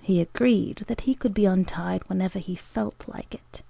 He 0.00 0.20
agreed 0.20 0.84
that 0.88 1.02
he 1.02 1.14
could 1.14 1.34
be 1.34 1.44
untied 1.44 2.08
whenever 2.08 2.38
he 2.38 2.56
felt 2.56 3.04
like 3.06 3.34
it. 3.34 3.62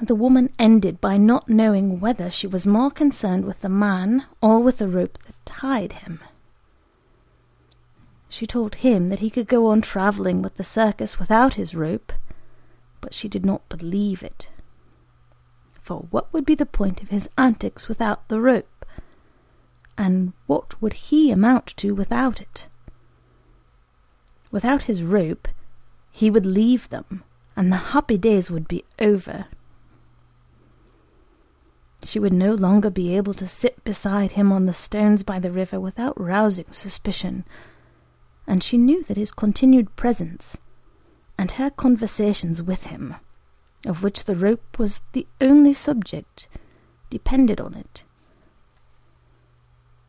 The 0.00 0.14
woman 0.14 0.52
ended 0.58 1.00
by 1.00 1.16
not 1.16 1.48
knowing 1.48 2.00
whether 2.00 2.28
she 2.28 2.46
was 2.46 2.66
more 2.66 2.90
concerned 2.90 3.44
with 3.44 3.60
the 3.60 3.68
man 3.68 4.26
or 4.40 4.60
with 4.60 4.78
the 4.78 4.88
rope 4.88 5.18
that 5.24 5.46
tied 5.46 5.92
him. 5.92 6.20
She 8.28 8.46
told 8.46 8.76
him 8.76 9.08
that 9.10 9.20
he 9.20 9.30
could 9.30 9.46
go 9.46 9.68
on 9.68 9.80
travelling 9.80 10.42
with 10.42 10.56
the 10.56 10.64
circus 10.64 11.18
without 11.18 11.54
his 11.54 11.74
rope, 11.74 12.12
but 13.00 13.14
she 13.14 13.28
did 13.28 13.46
not 13.46 13.68
believe 13.68 14.22
it. 14.22 14.48
For 15.80 16.06
what 16.10 16.32
would 16.32 16.44
be 16.44 16.56
the 16.56 16.66
point 16.66 17.02
of 17.02 17.10
his 17.10 17.28
antics 17.38 17.86
without 17.86 18.26
the 18.28 18.40
rope? 18.40 18.84
And 19.96 20.32
what 20.46 20.80
would 20.82 20.94
he 20.94 21.30
amount 21.30 21.76
to 21.76 21.94
without 21.94 22.40
it? 22.40 22.66
Without 24.50 24.84
his 24.84 25.04
rope, 25.04 25.46
he 26.12 26.30
would 26.30 26.46
leave 26.46 26.88
them, 26.88 27.22
and 27.54 27.72
the 27.72 27.92
happy 27.92 28.18
days 28.18 28.50
would 28.50 28.66
be 28.66 28.84
over. 28.98 29.46
She 32.04 32.18
would 32.18 32.34
no 32.34 32.54
longer 32.54 32.90
be 32.90 33.16
able 33.16 33.32
to 33.34 33.46
sit 33.46 33.82
beside 33.82 34.32
him 34.32 34.52
on 34.52 34.66
the 34.66 34.74
stones 34.74 35.22
by 35.22 35.38
the 35.38 35.50
river 35.50 35.80
without 35.80 36.20
rousing 36.20 36.70
suspicion, 36.70 37.46
and 38.46 38.62
she 38.62 38.76
knew 38.76 39.02
that 39.04 39.16
his 39.16 39.32
continued 39.32 39.96
presence, 39.96 40.58
and 41.38 41.52
her 41.52 41.70
conversations 41.70 42.62
with 42.62 42.86
him, 42.86 43.14
of 43.86 44.02
which 44.02 44.24
the 44.24 44.36
rope 44.36 44.78
was 44.78 45.00
the 45.12 45.26
only 45.40 45.72
subject, 45.72 46.46
depended 47.08 47.58
on 47.58 47.72
it. 47.72 48.04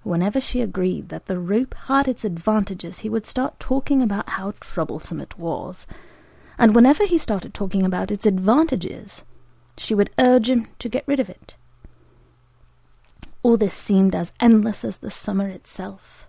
Whenever 0.04 0.42
she 0.42 0.62
agreed 0.62 1.10
that 1.10 1.28
the 1.28 1.40
rope 1.40 1.74
had 1.88 2.10
its 2.10 2.26
advantages, 2.26 3.00
he 3.00 3.10
would 3.10 3.26
start 3.26 3.60
talking 3.60 4.02
about 4.02 4.30
how 4.32 4.54
troublesome 4.60 5.22
it 5.22 5.40
was, 5.40 5.88
and 6.58 6.76
whenever 6.76 7.06
he 7.06 7.18
started 7.18 7.54
talking 7.54 7.84
about 7.84 8.12
its 8.12 8.26
advantages, 8.26 9.24
she 9.78 9.96
would 9.96 10.12
urge 10.20 10.50
him 10.50 10.68
to 10.80 10.90
get 10.90 11.08
rid 11.08 11.22
of 11.22 11.30
it. 11.30 11.56
All 13.46 13.58
this 13.58 13.76
seemed 13.76 14.16
as 14.16 14.34
endless 14.40 14.84
as 14.84 14.98
the 14.98 15.12
summer 15.12 15.48
itself. 15.48 16.26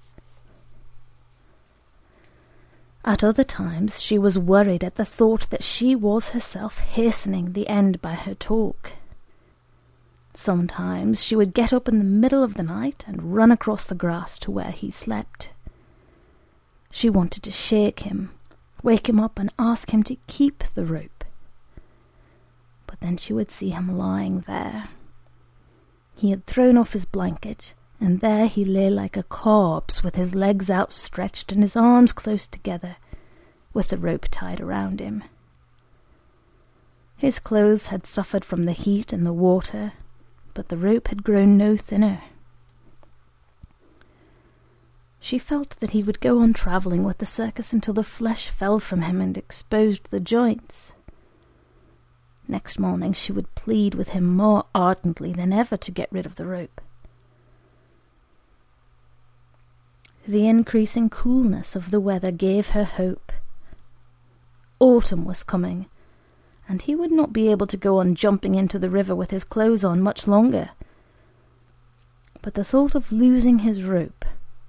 At 3.07 3.25
other 3.25 3.43
times, 3.43 4.03
she 4.03 4.19
was 4.19 4.39
worried 4.39 4.85
at 4.85 4.97
the 4.97 5.05
thought 5.07 5.49
that 5.49 5.63
she 5.63 5.95
was 5.95 6.33
herself 6.33 6.79
hastening 6.81 7.55
the 7.55 7.69
end 7.69 8.03
by 8.03 8.13
her 8.13 8.35
talk. 8.35 8.93
Sometimes 10.35 11.25
she 11.25 11.35
would 11.35 11.55
get 11.55 11.73
up 11.73 11.89
in 11.89 11.97
the 11.97 12.05
middle 12.05 12.45
of 12.45 12.53
the 12.53 12.63
night 12.63 13.05
and 13.07 13.35
run 13.35 13.51
across 13.51 13.87
the 13.87 13.95
grass 13.95 14.39
to 14.41 14.51
where 14.51 14.71
he 14.71 14.91
slept. 14.91 15.49
She 16.91 17.09
wanted 17.09 17.43
to 17.45 17.51
shake 17.51 18.01
him, 18.01 18.29
wake 18.83 19.09
him 19.09 19.19
up, 19.19 19.39
and 19.39 19.51
ask 19.59 19.89
him 19.89 20.03
to 20.03 20.19
keep 20.27 20.65
the 20.75 20.85
rope. 20.85 21.25
But 22.87 23.01
then 23.01 23.17
she 23.17 23.33
would 23.33 23.51
see 23.51 23.71
him 23.71 23.97
lying 23.97 24.41
there, 24.47 24.91
he 26.17 26.31
had 26.31 26.47
thrown 26.47 26.79
off 26.79 26.95
his 26.95 27.05
blanket, 27.05 27.75
and 28.01 28.21
there 28.21 28.47
he 28.47 28.65
lay 28.65 28.89
like 28.89 29.17
a 29.17 29.23
corpse, 29.23 30.03
with 30.03 30.17
his 30.17 30.35
legs 30.35 30.71
outstretched 30.71 31.53
and 31.53 31.63
his 31.63 31.77
arms 31.77 32.13
close 32.13 32.49
together, 32.49 32.97
with 33.75 33.89
the 33.89 33.99
rope 33.99 34.27
tied 34.31 34.61
around 34.61 34.99
him. 34.99 35.23
His 37.17 37.39
clothes 37.39 37.87
had 37.87 38.07
suffered 38.07 38.45
from 38.45 38.65
the 38.65 38.73
heat 38.73 39.13
and 39.13 39.27
the 39.27 39.33
water, 39.33 39.93
but 40.55 40.69
the 40.69 40.77
rope 40.79 41.09
had 41.09 41.23
grown 41.23 41.59
no 41.59 41.77
thinner. 41.77 42.23
She 45.21 45.39
felt 45.39 45.79
that 45.81 45.91
he 45.91 46.03
would 46.03 46.21
go 46.21 46.41
on 46.41 46.55
travelling 46.55 47.05
with 47.05 47.19
the 47.19 47.27
circus 47.27 47.73
until 47.73 47.95
the 47.95 48.03
flesh 48.03 48.49
fell 48.49 48.79
from 48.79 49.03
him 49.03 49.21
and 49.21 49.37
exposed 49.37 50.11
the 50.11 50.21
joints. 50.21 50.93
Next 52.49 52.79
morning 52.79 53.13
she 53.13 53.33
would 53.33 53.55
plead 53.55 53.95
with 53.95 54.11
him 54.11 54.25
more 54.37 54.65
ardently 54.75 55.33
than 55.33 55.53
ever 55.53 55.77
to 55.77 55.91
get 55.91 56.13
rid 56.13 56.27
of 56.27 56.37
the 56.37 56.47
rope. 56.47 56.81
The 60.29 60.49
increasing 60.49 61.09
coolness 61.09 61.77
of 61.77 61.91
the 61.91 62.01
weather 62.01 62.31
gave 62.31 62.71
her 62.71 62.85
hope. 62.85 63.33
Autumn 64.79 65.25
was 65.25 65.43
coming, 65.43 65.87
and 66.69 66.83
he 66.83 66.95
would 66.95 67.13
not 67.13 67.33
be 67.33 67.51
able 67.51 67.67
to 67.69 67.77
go 67.77 67.99
on 67.99 68.15
jumping 68.15 68.55
into 68.55 68.79
the 68.79 68.91
river 68.91 69.15
with 69.15 69.31
his 69.31 69.45
clothes 69.45 69.85
on 69.85 70.01
much 70.01 70.27
longer. 70.27 70.71
But 72.43 72.55
the 72.55 72.65
thought 72.65 72.95
of 72.95 73.13
losing 73.13 73.61
his 73.61 73.83
rope, 73.83 74.25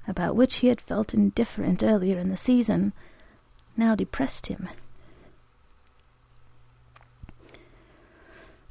about 0.08 0.36
which 0.36 0.58
he 0.58 0.68
had 0.68 0.82
felt 0.82 1.14
indifferent 1.14 1.84
earlier 1.84 2.18
in 2.18 2.30
the 2.30 2.38
season, 2.38 2.94
now 3.76 3.94
depressed 3.96 4.48
him. 4.48 4.70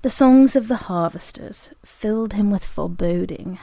The 0.06 0.10
songs 0.10 0.54
of 0.54 0.68
the 0.68 0.76
harvesters 0.86 1.70
filled 1.84 2.34
him 2.34 2.48
with 2.48 2.64
foreboding. 2.64 3.58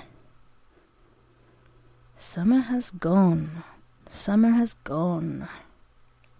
Summer 2.17 2.59
has 2.59 2.91
gone, 2.91 3.63
summer 4.09 4.49
has 4.49 4.73
gone. 4.73 5.47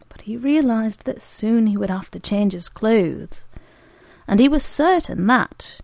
But 0.10 0.24
he 0.24 0.36
realized 0.36 1.06
that 1.06 1.22
soon 1.22 1.68
he 1.68 1.78
would 1.78 1.90
have 1.90 2.12
to 2.12 2.20
change 2.20 2.52
his 2.52 2.68
clothes, 2.68 3.46
and 4.28 4.42
he 4.42 4.50
was 4.50 4.66
certain 4.66 5.26
that, 5.28 5.80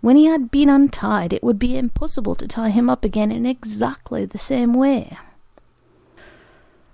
when 0.00 0.14
he 0.14 0.26
had 0.26 0.52
been 0.52 0.70
untied, 0.70 1.32
it 1.32 1.42
would 1.42 1.58
be 1.58 1.76
impossible 1.76 2.36
to 2.36 2.46
tie 2.46 2.70
him 2.70 2.88
up 2.88 3.04
again 3.04 3.32
in 3.32 3.44
exactly 3.44 4.24
the 4.24 4.38
same 4.38 4.72
way. 4.72 5.18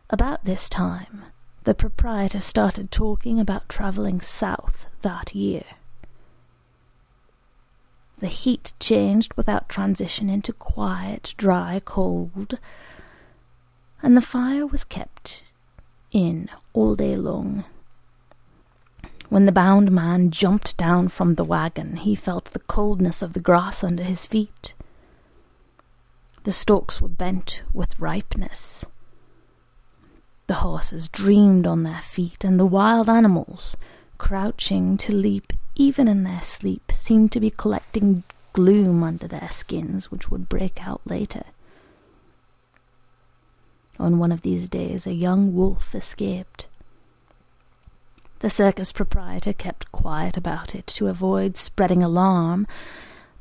About 0.09 0.45
this 0.45 0.71
time, 0.71 1.25
the 1.65 1.75
proprietor 1.75 2.41
started 2.41 2.91
talking 2.91 3.39
about 3.39 3.69
travelling 3.69 4.23
south 4.23 4.87
that 5.03 5.35
year. 5.35 5.65
The 8.21 8.29
heat 8.29 8.75
changed 8.79 9.33
without 9.35 9.69
transition 9.69 10.29
into 10.29 10.53
quiet, 10.53 11.35
dry 11.39 11.81
cold, 11.85 12.59
and 14.03 14.17
the 14.17 14.23
fire 14.23 14.67
was 14.67 14.85
kept 14.85 15.43
in 16.13 16.51
all 16.75 16.95
day 16.95 17.17
long. 17.17 17.65
When 19.31 19.47
the 19.47 19.53
bound 19.53 19.91
man 19.91 20.31
jumped 20.31 20.77
down 20.77 21.09
from 21.09 21.37
the 21.37 21.45
wagon, 21.45 21.97
he 21.97 22.15
felt 22.15 22.47
the 22.47 22.59
coldness 22.59 23.23
of 23.23 23.33
the 23.33 23.41
grass 23.41 23.83
under 23.83 24.03
his 24.03 24.27
feet. 24.27 24.75
The 26.43 26.53
stalks 26.53 27.01
were 27.01 27.09
bent 27.09 27.63
with 27.73 27.99
ripeness. 27.99 28.85
The 30.47 30.55
horses 30.55 31.09
dreamed 31.09 31.67
on 31.67 31.85
their 31.85 32.03
feet, 32.03 32.45
and 32.45 32.59
the 32.59 32.67
wild 32.67 33.09
animals, 33.09 33.77
crouching 34.19 34.97
to 34.99 35.15
leap 35.15 35.53
even 35.75 36.09
in 36.09 36.25
their 36.25 36.43
sleep, 36.43 36.90
seemed 37.01 37.33
to 37.33 37.41
be 37.41 37.51
collecting 37.51 38.23
gloom 38.53 39.03
under 39.03 39.27
their 39.27 39.49
skins, 39.51 40.11
which 40.11 40.31
would 40.31 40.49
break 40.49 40.87
out 40.87 41.01
later. 41.05 41.45
On 43.99 44.19
one 44.19 44.33
of 44.33 44.43
these 44.43 44.69
days, 44.69 45.07
a 45.07 45.13
young 45.13 45.55
wolf 45.55 45.95
escaped. 45.95 46.67
The 48.41 48.51
circus 48.51 48.93
proprietor 48.93 49.53
kept 49.53 49.93
quiet 49.93 50.37
about 50.37 50.75
it 50.75 50.87
to 50.89 51.09
avoid 51.09 51.57
spreading 51.57 52.03
alarm, 52.03 52.67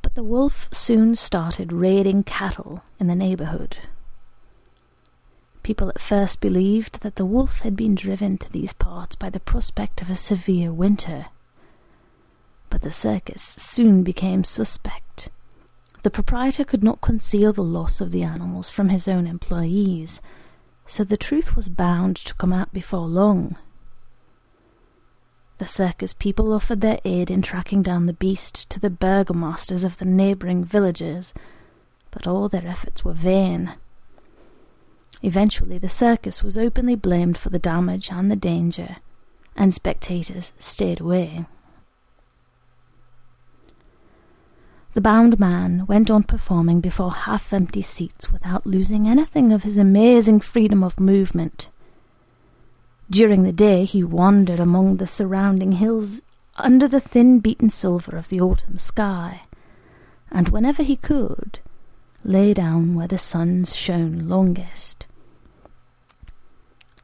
but 0.02 0.16
the 0.16 0.24
wolf 0.24 0.68
soon 0.74 1.16
started 1.16 1.72
raiding 1.72 2.24
cattle 2.24 2.84
in 3.00 3.08
the 3.08 3.16
neighborhood. 3.16 3.78
People 5.64 5.90
at 5.90 6.02
first 6.02 6.42
believed 6.42 7.02
that 7.02 7.16
the 7.16 7.26
wolf 7.26 7.60
had 7.60 7.76
been 7.76 7.96
driven 7.96 8.38
to 8.38 8.52
these 8.52 8.74
parts 8.74 9.16
by 9.16 9.30
the 9.30 9.40
prospect 9.40 10.02
of 10.02 10.10
a 10.10 10.16
severe 10.16 10.74
winter 10.74 11.28
but 12.70 12.82
the 12.82 12.92
circus 12.92 13.42
soon 13.42 14.04
became 14.04 14.44
suspect. 14.44 15.30
The 16.04 16.10
proprietor 16.10 16.64
could 16.64 16.84
not 16.84 17.02
conceal 17.02 17.52
the 17.52 17.64
loss 17.64 18.00
of 18.00 18.12
the 18.12 18.24
animals 18.24 18.70
from 18.70 18.90
his 18.90 19.08
own 19.08 19.28
employees, 19.28 20.22
so 20.86 21.04
the 21.04 21.18
truth 21.18 21.56
was 21.56 21.70
bound 21.70 22.16
to 22.18 22.34
come 22.36 22.54
out 22.54 22.72
before 22.72 23.08
long. 23.08 23.58
The 25.58 25.66
circus 25.66 26.14
people 26.14 26.54
offered 26.54 26.80
their 26.80 27.00
aid 27.04 27.30
in 27.30 27.42
tracking 27.42 27.84
down 27.84 28.06
the 28.06 28.14
beast 28.14 28.70
to 28.70 28.80
the 28.80 28.90
burgomasters 28.90 29.84
of 29.84 29.98
the 29.98 30.06
neighbouring 30.06 30.64
villages, 30.64 31.34
but 32.12 32.26
all 32.26 32.48
their 32.48 32.66
efforts 32.66 33.04
were 33.04 33.14
vain. 33.14 33.74
Eventually, 35.22 35.78
the 35.78 35.90
circus 35.90 36.42
was 36.42 36.58
openly 36.58 36.96
blamed 36.96 37.38
for 37.38 37.50
the 37.50 37.60
damage 37.60 38.10
and 38.10 38.32
the 38.32 38.38
danger, 38.38 38.98
and 39.54 39.74
spectators 39.74 40.54
stayed 40.60 41.02
away. 41.02 41.46
The 45.00 45.04
bound 45.04 45.40
man 45.40 45.86
went 45.88 46.12
on 46.12 46.24
performing 46.24 46.82
before 46.82 47.14
half 47.14 47.54
empty 47.54 47.82
seats 47.82 48.34
without 48.34 48.68
losing 48.68 49.08
anything 49.08 49.54
of 49.54 49.64
his 49.64 49.78
amazing 49.78 50.42
freedom 50.42 50.84
of 50.84 51.00
movement. 51.00 51.70
During 53.10 53.44
the 53.44 53.54
day 53.54 53.86
he 53.86 54.04
wandered 54.04 54.60
among 54.60 54.98
the 54.98 55.08
surrounding 55.08 55.72
hills 55.72 56.22
under 56.58 56.86
the 56.86 57.00
thin 57.00 57.40
beaten 57.40 57.70
silver 57.70 58.18
of 58.18 58.28
the 58.28 58.42
autumn 58.42 58.78
sky, 58.78 59.44
and 60.30 60.50
whenever 60.50 60.84
he 60.84 60.98
could, 60.98 61.62
lay 62.26 62.54
down 62.54 62.94
where 62.94 63.08
the 63.08 63.18
sun 63.18 63.64
shone 63.64 64.28
longest. 64.28 65.08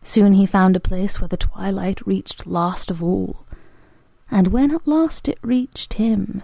Soon 0.01 0.33
he 0.33 0.45
found 0.45 0.75
a 0.75 0.81
place 0.81 1.21
where 1.21 1.29
the 1.29 1.37
twilight 1.37 2.05
reached 2.05 2.45
last 2.45 2.91
of 2.91 3.01
all, 3.01 3.45
and 4.29 4.49
when 4.49 4.75
at 4.75 4.85
last 4.85 5.29
it 5.29 5.39
reached 5.41 5.93
him, 5.93 6.43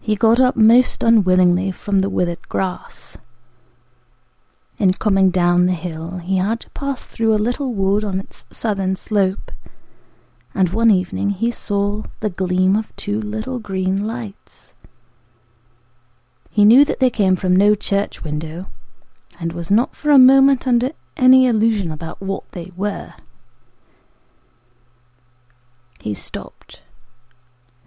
he 0.00 0.16
got 0.16 0.40
up 0.40 0.56
most 0.56 1.02
unwillingly 1.02 1.70
from 1.70 1.98
the 2.00 2.10
withered 2.10 2.48
grass. 2.48 3.16
In 4.78 4.92
coming 4.92 5.30
down 5.30 5.66
the 5.66 5.72
hill, 5.72 6.18
he 6.18 6.36
had 6.36 6.60
to 6.60 6.70
pass 6.70 7.04
through 7.04 7.34
a 7.34 7.36
little 7.36 7.72
wood 7.74 8.04
on 8.04 8.20
its 8.20 8.46
southern 8.50 8.94
slope, 8.94 9.50
and 10.54 10.70
one 10.70 10.90
evening 10.90 11.30
he 11.30 11.50
saw 11.50 12.04
the 12.20 12.30
gleam 12.30 12.76
of 12.76 12.94
two 12.94 13.20
little 13.20 13.58
green 13.58 14.06
lights. 14.06 14.74
He 16.50 16.64
knew 16.64 16.84
that 16.84 17.00
they 17.00 17.10
came 17.10 17.36
from 17.36 17.56
no 17.56 17.74
church 17.74 18.22
window, 18.22 18.68
and 19.40 19.52
was 19.52 19.70
not 19.70 19.96
for 19.96 20.10
a 20.10 20.18
moment 20.18 20.66
under 20.66 20.92
any 21.16 21.46
illusion 21.46 21.90
about 21.90 22.22
what 22.22 22.50
they 22.52 22.72
were. 22.76 23.14
He 26.00 26.14
stopped. 26.14 26.82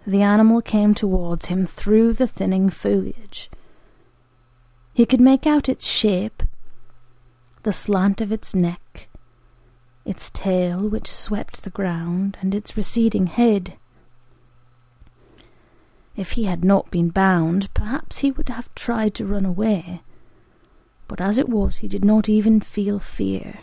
The 0.06 0.22
animal 0.22 0.60
came 0.60 0.94
towards 0.94 1.46
him 1.46 1.64
through 1.64 2.14
the 2.14 2.26
thinning 2.26 2.70
foliage. 2.70 3.48
He 4.92 5.06
could 5.06 5.20
make 5.20 5.46
out 5.46 5.68
its 5.68 5.86
shape, 5.86 6.42
the 7.62 7.72
slant 7.72 8.20
of 8.20 8.32
its 8.32 8.54
neck, 8.54 9.08
its 10.04 10.28
tail 10.30 10.88
which 10.88 11.10
swept 11.10 11.62
the 11.62 11.70
ground, 11.70 12.36
and 12.40 12.54
its 12.54 12.76
receding 12.76 13.26
head. 13.26 13.74
If 16.16 16.32
he 16.32 16.44
had 16.44 16.64
not 16.64 16.90
been 16.90 17.10
bound, 17.10 17.72
perhaps 17.72 18.18
he 18.18 18.30
would 18.32 18.48
have 18.48 18.74
tried 18.74 19.14
to 19.14 19.24
run 19.24 19.46
away, 19.46 20.02
but 21.06 21.20
as 21.20 21.38
it 21.38 21.48
was, 21.48 21.76
he 21.76 21.88
did 21.88 22.04
not 22.04 22.28
even 22.28 22.60
feel 22.60 22.98
fear. 22.98 23.60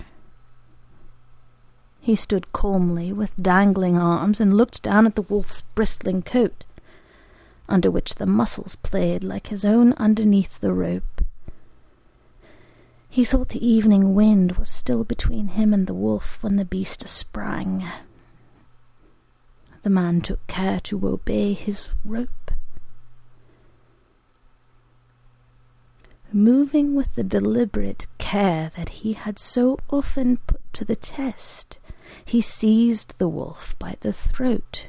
He 2.02 2.16
stood 2.16 2.52
calmly, 2.54 3.14
with 3.14 3.42
dangling 3.42 3.98
arms, 3.98 4.40
and 4.40 4.58
looked 4.58 4.82
down 4.82 5.06
at 5.06 5.16
the 5.16 5.22
wolf's 5.22 5.62
bristling 5.62 6.22
coat, 6.22 6.64
under 7.68 7.92
which 7.92 8.16
the 8.16 8.26
muscles 8.26 8.76
played 8.78 9.24
like 9.24 9.48
his 9.48 9.64
own 9.64 9.94
underneath 9.94 10.60
the 10.60 10.74
rope. 10.74 11.22
He 13.10 13.26
thought 13.26 13.50
the 13.50 13.66
evening 13.66 14.14
wind 14.14 14.54
was 14.54 14.70
still 14.70 15.04
between 15.04 15.50
him 15.50 15.74
and 15.74 15.88
the 15.88 15.94
wolf 15.94 16.38
when 16.42 16.56
the 16.56 16.66
beast 16.66 17.08
sprang. 17.08 17.84
The 19.82 19.90
man 19.90 20.22
took 20.22 20.46
care 20.48 20.80
to 20.82 21.08
obey 21.08 21.54
his 21.54 21.90
rope. 22.06 22.52
Moving 26.32 26.94
with 26.96 27.16
the 27.16 27.24
deliberate 27.24 28.06
care 28.20 28.72
that 28.76 28.90
he 28.90 29.14
had 29.14 29.40
so 29.40 29.80
often 29.90 30.38
put 30.46 30.62
to 30.74 30.86
the 30.86 30.96
test, 30.96 31.80
he 32.26 32.42
seized 32.42 33.18
the 33.18 33.28
wolf 33.28 33.76
by 33.80 33.96
the 34.02 34.14
throat. 34.14 34.88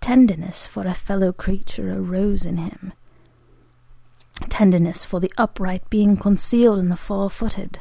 Tenderness 0.00 0.66
for 0.66 0.86
a 0.86 0.94
fellow 0.94 1.32
creature 1.32 1.92
arose 1.92 2.44
in 2.44 2.56
him. 2.56 2.92
Tenderness 4.48 5.04
for 5.04 5.20
the 5.20 5.32
upright 5.36 5.88
being 5.90 6.16
concealed 6.16 6.78
in 6.78 6.88
the 6.88 6.96
four 6.96 7.28
footed. 7.28 7.80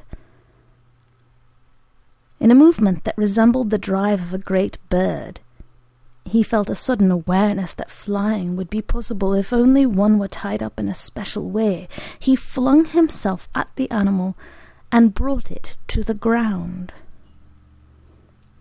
In 2.39 2.51
a 2.51 2.55
movement 2.55 3.03
that 3.03 3.17
resembled 3.17 3.69
the 3.69 3.77
drive 3.77 4.21
of 4.21 4.33
a 4.33 4.37
great 4.37 4.77
bird, 4.89 5.39
he 6.25 6.43
felt 6.43 6.69
a 6.69 6.75
sudden 6.75 7.11
awareness 7.11 7.73
that 7.73 7.89
flying 7.89 8.55
would 8.55 8.69
be 8.69 8.81
possible 8.81 9.33
if 9.33 9.51
only 9.51 9.85
one 9.85 10.19
were 10.19 10.27
tied 10.27 10.61
up 10.61 10.79
in 10.79 10.87
a 10.87 10.93
special 10.93 11.49
way. 11.49 11.87
He 12.19 12.35
flung 12.35 12.85
himself 12.85 13.49
at 13.55 13.69
the 13.75 13.89
animal 13.89 14.37
and 14.91 15.13
brought 15.13 15.49
it 15.51 15.75
to 15.87 16.03
the 16.03 16.13
ground. 16.13 16.93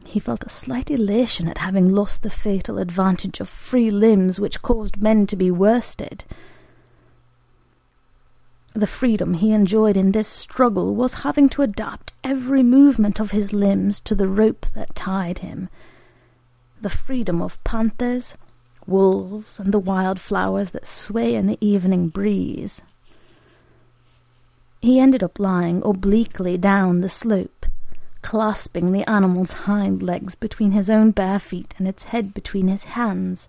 He 0.08 0.20
felt 0.20 0.42
a 0.46 0.48
slight 0.48 0.90
elation 0.90 1.48
at 1.48 1.58
having 1.58 1.94
lost 1.94 2.22
the 2.22 2.30
fatal 2.30 2.78
advantage 2.78 3.40
of 3.40 3.48
free 3.48 3.90
limbs 3.90 4.40
which 4.40 4.62
caused 4.62 5.02
men 5.02 5.26
to 5.26 5.36
be 5.36 5.50
worsted. 5.50 6.24
The 8.72 8.86
freedom 8.86 9.34
he 9.34 9.52
enjoyed 9.52 9.98
in 9.98 10.12
this 10.12 10.26
struggle 10.26 10.94
was 10.94 11.24
having 11.28 11.50
to 11.50 11.60
adapt 11.60 12.14
every 12.24 12.62
movement 12.62 13.20
of 13.20 13.32
his 13.32 13.52
limbs 13.52 14.00
to 14.00 14.14
the 14.14 14.28
rope 14.28 14.64
that 14.74 14.94
tied 14.94 15.40
him. 15.40 15.68
The 16.80 16.88
freedom 16.88 17.42
of 17.42 17.62
panthers, 17.62 18.38
wolves, 18.86 19.60
and 19.60 19.74
the 19.74 19.78
wild 19.78 20.18
flowers 20.18 20.70
that 20.70 20.86
sway 20.86 21.34
in 21.34 21.46
the 21.46 21.58
evening 21.60 22.08
breeze. 22.08 22.80
He 24.80 25.00
ended 25.00 25.22
up 25.22 25.38
lying 25.38 25.82
obliquely 25.84 26.56
down 26.56 27.02
the 27.02 27.10
slope, 27.10 27.57
clasping 28.28 28.92
the 28.92 29.08
animal's 29.08 29.52
hind 29.64 30.02
legs 30.02 30.34
between 30.34 30.72
his 30.72 30.90
own 30.90 31.10
bare 31.10 31.38
feet 31.38 31.72
and 31.78 31.88
its 31.88 32.02
head 32.12 32.34
between 32.34 32.68
his 32.68 32.84
hands. 32.84 33.48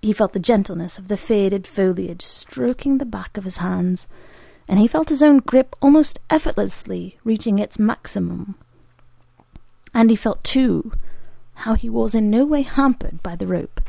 He 0.00 0.14
felt 0.14 0.32
the 0.32 0.40
gentleness 0.40 0.96
of 0.96 1.08
the 1.08 1.18
faded 1.18 1.66
foliage 1.66 2.22
stroking 2.22 2.96
the 2.96 3.04
back 3.04 3.36
of 3.36 3.44
his 3.44 3.58
hands, 3.58 4.06
and 4.66 4.78
he 4.78 4.88
felt 4.88 5.10
his 5.10 5.22
own 5.22 5.40
grip 5.40 5.76
almost 5.82 6.18
effortlessly 6.30 7.18
reaching 7.22 7.58
its 7.58 7.78
maximum. 7.78 8.54
And 9.92 10.08
he 10.08 10.16
felt, 10.16 10.42
too, 10.42 10.92
how 11.52 11.74
he 11.74 11.90
was 11.90 12.14
in 12.14 12.30
no 12.30 12.46
way 12.46 12.62
hampered 12.62 13.22
by 13.22 13.36
the 13.36 13.46
rope. 13.46 13.82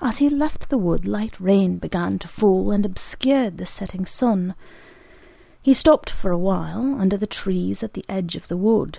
As 0.00 0.18
he 0.18 0.28
left 0.28 0.68
the 0.68 0.78
wood, 0.78 1.06
light 1.06 1.40
rain 1.40 1.78
began 1.78 2.18
to 2.18 2.28
fall 2.28 2.70
and 2.70 2.84
obscured 2.84 3.56
the 3.56 3.66
setting 3.66 4.04
sun. 4.04 4.54
He 5.62 5.72
stopped 5.72 6.10
for 6.10 6.30
a 6.30 6.38
while 6.38 7.00
under 7.00 7.16
the 7.16 7.26
trees 7.26 7.82
at 7.82 7.94
the 7.94 8.04
edge 8.08 8.36
of 8.36 8.48
the 8.48 8.56
wood. 8.56 8.98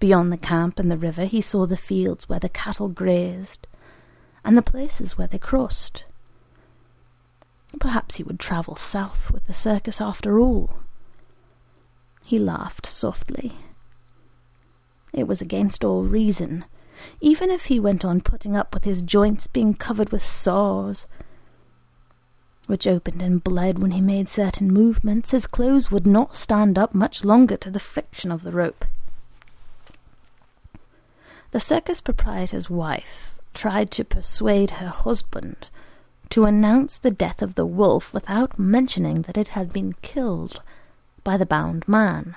Beyond 0.00 0.32
the 0.32 0.38
camp 0.38 0.78
and 0.78 0.90
the 0.90 0.98
river, 0.98 1.24
he 1.24 1.40
saw 1.40 1.66
the 1.66 1.76
fields 1.76 2.28
where 2.28 2.40
the 2.40 2.48
cattle 2.48 2.88
grazed, 2.88 3.66
and 4.44 4.56
the 4.56 4.62
places 4.62 5.16
where 5.16 5.28
they 5.28 5.38
crossed. 5.38 6.04
Perhaps 7.78 8.16
he 8.16 8.22
would 8.22 8.40
travel 8.40 8.76
south 8.76 9.30
with 9.30 9.46
the 9.46 9.52
circus 9.52 10.00
after 10.00 10.40
all. 10.40 10.78
He 12.26 12.38
laughed 12.38 12.86
softly. 12.86 13.52
It 15.12 15.28
was 15.28 15.40
against 15.40 15.84
all 15.84 16.04
reason 16.04 16.64
even 17.20 17.50
if 17.50 17.66
he 17.66 17.80
went 17.80 18.04
on 18.04 18.20
putting 18.20 18.56
up 18.56 18.74
with 18.74 18.84
his 18.84 19.02
joints 19.02 19.46
being 19.46 19.74
covered 19.74 20.10
with 20.10 20.24
sores, 20.24 21.06
which 22.66 22.86
opened 22.86 23.22
and 23.22 23.42
bled 23.44 23.80
when 23.80 23.90
he 23.90 24.00
made 24.00 24.28
certain 24.28 24.68
movements, 24.72 25.32
his 25.32 25.46
clothes 25.46 25.90
would 25.90 26.06
not 26.06 26.36
stand 26.36 26.78
up 26.78 26.94
much 26.94 27.24
longer 27.24 27.56
to 27.56 27.70
the 27.70 27.80
friction 27.80 28.30
of 28.30 28.42
the 28.42 28.52
rope. 28.52 28.84
The 31.50 31.60
circus 31.60 32.00
proprietor's 32.00 32.70
wife 32.70 33.34
tried 33.52 33.90
to 33.92 34.04
persuade 34.04 34.70
her 34.70 34.88
husband 34.88 35.68
to 36.30 36.46
announce 36.46 36.96
the 36.96 37.10
death 37.10 37.42
of 37.42 37.56
the 37.56 37.66
wolf 37.66 38.14
without 38.14 38.58
mentioning 38.58 39.22
that 39.22 39.36
it 39.36 39.48
had 39.48 39.70
been 39.70 39.92
killed 40.00 40.62
by 41.24 41.36
the 41.36 41.44
bound 41.44 41.86
man. 41.86 42.34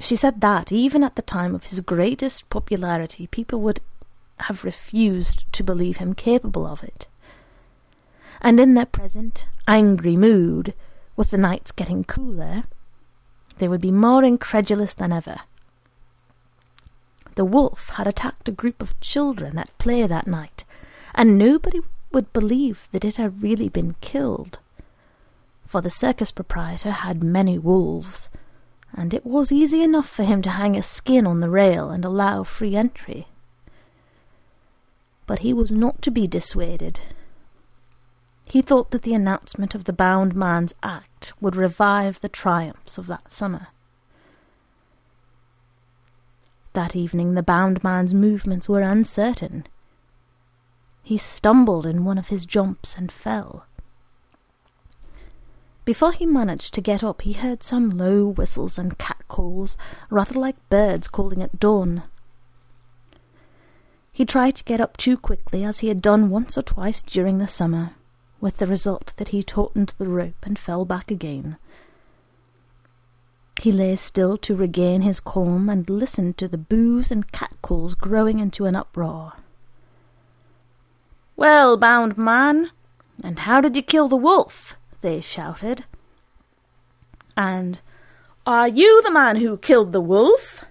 She 0.00 0.16
said 0.16 0.40
that, 0.40 0.72
even 0.72 1.04
at 1.04 1.14
the 1.14 1.22
time 1.22 1.54
of 1.54 1.64
his 1.64 1.82
greatest 1.82 2.48
popularity, 2.48 3.26
people 3.26 3.60
would 3.60 3.80
have 4.40 4.64
refused 4.64 5.44
to 5.52 5.62
believe 5.62 5.98
him 5.98 6.14
capable 6.14 6.66
of 6.66 6.82
it. 6.82 7.06
And 8.40 8.58
in 8.58 8.72
their 8.72 8.86
present 8.86 9.44
angry 9.68 10.16
mood, 10.16 10.72
with 11.16 11.30
the 11.30 11.38
nights 11.38 11.70
getting 11.70 12.04
cooler, 12.04 12.64
they 13.58 13.68
would 13.68 13.82
be 13.82 13.92
more 13.92 14.24
incredulous 14.24 14.94
than 14.94 15.12
ever. 15.12 15.40
The 17.34 17.44
wolf 17.44 17.90
had 17.90 18.06
attacked 18.06 18.48
a 18.48 18.52
group 18.52 18.80
of 18.80 18.98
children 19.00 19.58
at 19.58 19.76
play 19.76 20.06
that 20.06 20.26
night, 20.26 20.64
and 21.14 21.36
nobody 21.36 21.80
would 22.10 22.32
believe 22.32 22.88
that 22.92 23.04
it 23.04 23.16
had 23.16 23.42
really 23.42 23.68
been 23.68 23.96
killed. 24.00 24.60
For 25.66 25.82
the 25.82 25.90
circus 25.90 26.30
proprietor 26.30 26.90
had 26.90 27.22
many 27.22 27.58
wolves, 27.58 28.30
and 28.94 29.14
it 29.14 29.24
was 29.24 29.52
easy 29.52 29.82
enough 29.82 30.08
for 30.08 30.24
him 30.24 30.42
to 30.42 30.50
hang 30.50 30.76
a 30.76 30.82
skin 30.82 31.26
on 31.26 31.40
the 31.40 31.50
rail 31.50 31.90
and 31.90 32.04
allow 32.04 32.42
free 32.42 32.76
entry. 32.76 33.28
But 35.26 35.40
he 35.40 35.52
was 35.52 35.70
not 35.70 36.02
to 36.02 36.10
be 36.10 36.26
dissuaded. 36.26 37.00
He 38.44 38.62
thought 38.62 38.90
that 38.90 39.02
the 39.02 39.14
announcement 39.14 39.74
of 39.76 39.84
the 39.84 39.92
bound 39.92 40.34
man's 40.34 40.74
act 40.82 41.32
would 41.40 41.54
revive 41.54 42.20
the 42.20 42.28
triumphs 42.28 42.98
of 42.98 43.06
that 43.06 43.30
summer. 43.30 43.68
That 46.72 46.96
evening 46.96 47.34
the 47.34 47.42
bound 47.42 47.82
man's 47.84 48.12
movements 48.12 48.68
were 48.68 48.82
uncertain. 48.82 49.66
He 51.02 51.16
stumbled 51.16 51.86
in 51.86 52.04
one 52.04 52.18
of 52.18 52.28
his 52.28 52.46
jumps 52.46 52.96
and 52.96 53.10
fell. 53.10 53.66
Before 55.84 56.12
he 56.12 56.26
managed 56.26 56.74
to 56.74 56.80
get 56.80 57.02
up, 57.02 57.22
he 57.22 57.32
heard 57.32 57.62
some 57.62 57.90
low 57.90 58.26
whistles 58.26 58.78
and 58.78 58.98
catcalls, 58.98 59.76
rather 60.10 60.38
like 60.38 60.68
birds 60.68 61.08
calling 61.08 61.42
at 61.42 61.58
dawn. 61.58 62.02
He 64.12 64.24
tried 64.24 64.56
to 64.56 64.64
get 64.64 64.80
up 64.80 64.96
too 64.96 65.16
quickly, 65.16 65.64
as 65.64 65.78
he 65.78 65.88
had 65.88 66.02
done 66.02 66.30
once 66.30 66.58
or 66.58 66.62
twice 66.62 67.02
during 67.02 67.38
the 67.38 67.48
summer, 67.48 67.92
with 68.40 68.58
the 68.58 68.66
result 68.66 69.14
that 69.16 69.28
he 69.28 69.42
tautened 69.42 69.94
the 69.96 70.08
rope 70.08 70.44
and 70.44 70.58
fell 70.58 70.84
back 70.84 71.10
again. 71.10 71.56
He 73.60 73.72
lay 73.72 73.96
still 73.96 74.36
to 74.38 74.56
regain 74.56 75.02
his 75.02 75.20
calm 75.20 75.68
and 75.68 75.88
listened 75.88 76.38
to 76.38 76.48
the 76.48 76.58
boos 76.58 77.10
and 77.10 77.30
catcalls 77.30 77.94
growing 77.94 78.38
into 78.38 78.64
an 78.64 78.76
uproar. 78.76 79.34
Well, 81.36 81.76
bound 81.76 82.18
man, 82.18 82.70
and 83.24 83.40
how 83.40 83.60
did 83.60 83.76
you 83.76 83.82
kill 83.82 84.08
the 84.08 84.16
wolf? 84.16 84.76
They 85.00 85.20
shouted. 85.20 85.84
And 87.36 87.80
are 88.46 88.68
you 88.68 89.02
the 89.02 89.12
man 89.12 89.36
who 89.36 89.56
killed 89.56 89.92
the 89.92 90.00
wolf? 90.00 90.64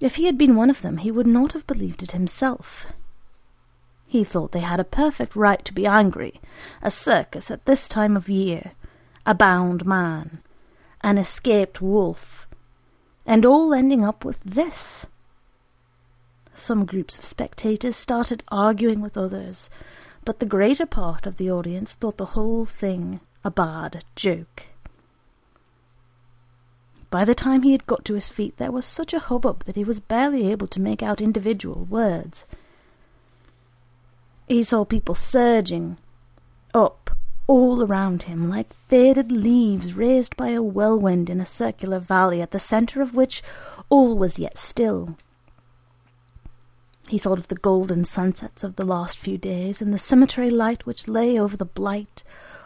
If 0.00 0.16
he 0.16 0.26
had 0.26 0.36
been 0.36 0.56
one 0.56 0.70
of 0.70 0.82
them, 0.82 0.98
he 0.98 1.10
would 1.10 1.26
not 1.26 1.52
have 1.52 1.66
believed 1.66 2.02
it 2.02 2.12
himself. 2.12 2.86
He 4.06 4.24
thought 4.24 4.52
they 4.52 4.60
had 4.60 4.80
a 4.80 4.84
perfect 4.84 5.34
right 5.34 5.64
to 5.64 5.72
be 5.72 5.86
angry. 5.86 6.40
A 6.82 6.90
circus 6.90 7.50
at 7.50 7.64
this 7.64 7.88
time 7.88 8.16
of 8.16 8.28
year, 8.28 8.72
a 9.24 9.34
bound 9.34 9.84
man, 9.84 10.40
an 11.02 11.18
escaped 11.18 11.80
wolf, 11.80 12.46
and 13.26 13.44
all 13.44 13.74
ending 13.74 14.04
up 14.04 14.24
with 14.24 14.38
this. 14.44 15.06
Some 16.54 16.86
groups 16.86 17.18
of 17.18 17.24
spectators 17.24 17.96
started 17.96 18.42
arguing 18.48 19.00
with 19.00 19.16
others, 19.16 19.68
but 20.26 20.40
the 20.40 20.44
greater 20.44 20.84
part 20.84 21.24
of 21.24 21.36
the 21.36 21.50
audience 21.50 21.94
thought 21.94 22.18
the 22.18 22.34
whole 22.36 22.66
thing 22.66 23.20
a 23.44 23.50
bad 23.50 24.04
joke. 24.16 24.64
By 27.10 27.24
the 27.24 27.34
time 27.34 27.62
he 27.62 27.70
had 27.70 27.86
got 27.86 28.04
to 28.06 28.14
his 28.14 28.28
feet, 28.28 28.56
there 28.56 28.72
was 28.72 28.84
such 28.84 29.14
a 29.14 29.20
hubbub 29.20 29.64
that 29.64 29.76
he 29.76 29.84
was 29.84 30.00
barely 30.00 30.50
able 30.50 30.66
to 30.66 30.80
make 30.80 31.00
out 31.00 31.20
individual 31.20 31.84
words. 31.84 32.44
He 34.48 34.64
saw 34.64 34.84
people 34.84 35.14
surging 35.14 35.96
up 36.74 37.16
all 37.46 37.84
around 37.84 38.24
him 38.24 38.50
like 38.50 38.74
faded 38.88 39.30
leaves 39.30 39.94
raised 39.94 40.36
by 40.36 40.48
a 40.48 40.60
whirlwind 40.60 41.30
in 41.30 41.40
a 41.40 41.46
circular 41.46 42.00
valley 42.00 42.42
at 42.42 42.50
the 42.50 42.58
centre 42.58 43.00
of 43.00 43.14
which 43.14 43.44
all 43.88 44.18
was 44.18 44.40
yet 44.40 44.58
still. 44.58 45.16
He 47.08 47.18
thought 47.18 47.38
of 47.38 47.48
the 47.48 47.54
golden 47.54 48.04
sunsets 48.04 48.64
of 48.64 48.76
the 48.76 48.84
last 48.84 49.18
few 49.18 49.38
days 49.38 49.80
and 49.80 49.94
the 49.94 49.98
cemetery 49.98 50.50
light 50.50 50.86
which 50.86 51.06
lay 51.06 51.38
over 51.38 51.56
the 51.56 51.64
blight 51.64 52.24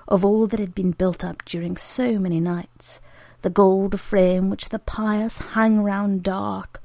of 0.08 0.24
all 0.24 0.46
that 0.46 0.60
had 0.60 0.74
been 0.74 0.92
built 0.92 1.22
up 1.22 1.44
during 1.44 1.76
so 1.76 2.18
many 2.18 2.40
nights, 2.40 3.00
the 3.42 3.50
gold 3.50 4.00
frame 4.00 4.48
which 4.48 4.70
the 4.70 4.78
pious 4.78 5.38
hang 5.38 5.82
round 5.82 6.22
dark, 6.22 6.82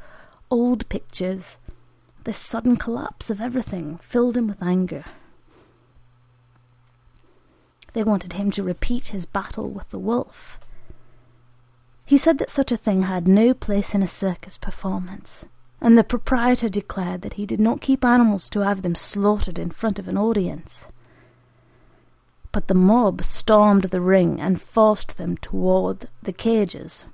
old 0.51 0.87
pictures, 0.89 1.57
this 2.25 2.37
sudden 2.37 2.75
collapse 2.75 3.29
of 3.29 3.39
everything 3.39 3.99
filled 3.99 4.35
him 4.35 4.47
with 4.47 4.61
anger. 4.61 5.05
They 7.93 8.03
wanted 8.03 8.33
him 8.33 8.51
to 8.51 8.63
repeat 8.63 9.07
his 9.07 9.25
battle 9.25 9.69
with 9.69 9.89
the 9.89 9.99
wolf. 9.99 10.59
He 12.05 12.17
said 12.17 12.37
that 12.39 12.49
such 12.49 12.71
a 12.71 12.77
thing 12.77 13.03
had 13.03 13.27
no 13.27 13.53
place 13.53 13.95
in 13.95 14.03
a 14.03 14.07
circus 14.07 14.57
performance, 14.57 15.45
and 15.85 15.95
the 15.95 16.03
proprietor 16.03 16.67
declared 16.67 17.21
that 17.21 17.33
he 17.33 17.45
did 17.45 17.59
not 17.59 17.79
keep 17.79 18.03
animals 18.03 18.49
to 18.49 18.61
have 18.61 18.81
them 18.81 18.95
slaughtered 18.95 19.59
in 19.59 19.69
front 19.69 19.99
of 19.99 20.07
an 20.07 20.17
audience. 20.17 20.87
But 22.51 22.67
the 22.67 22.73
mob 22.73 23.23
stormed 23.23 23.83
the 23.83 24.01
ring 24.01 24.41
and 24.41 24.59
forced 24.59 25.19
them 25.19 25.37
toward 25.37 26.07
the 26.23 26.33
cages. 26.33 27.05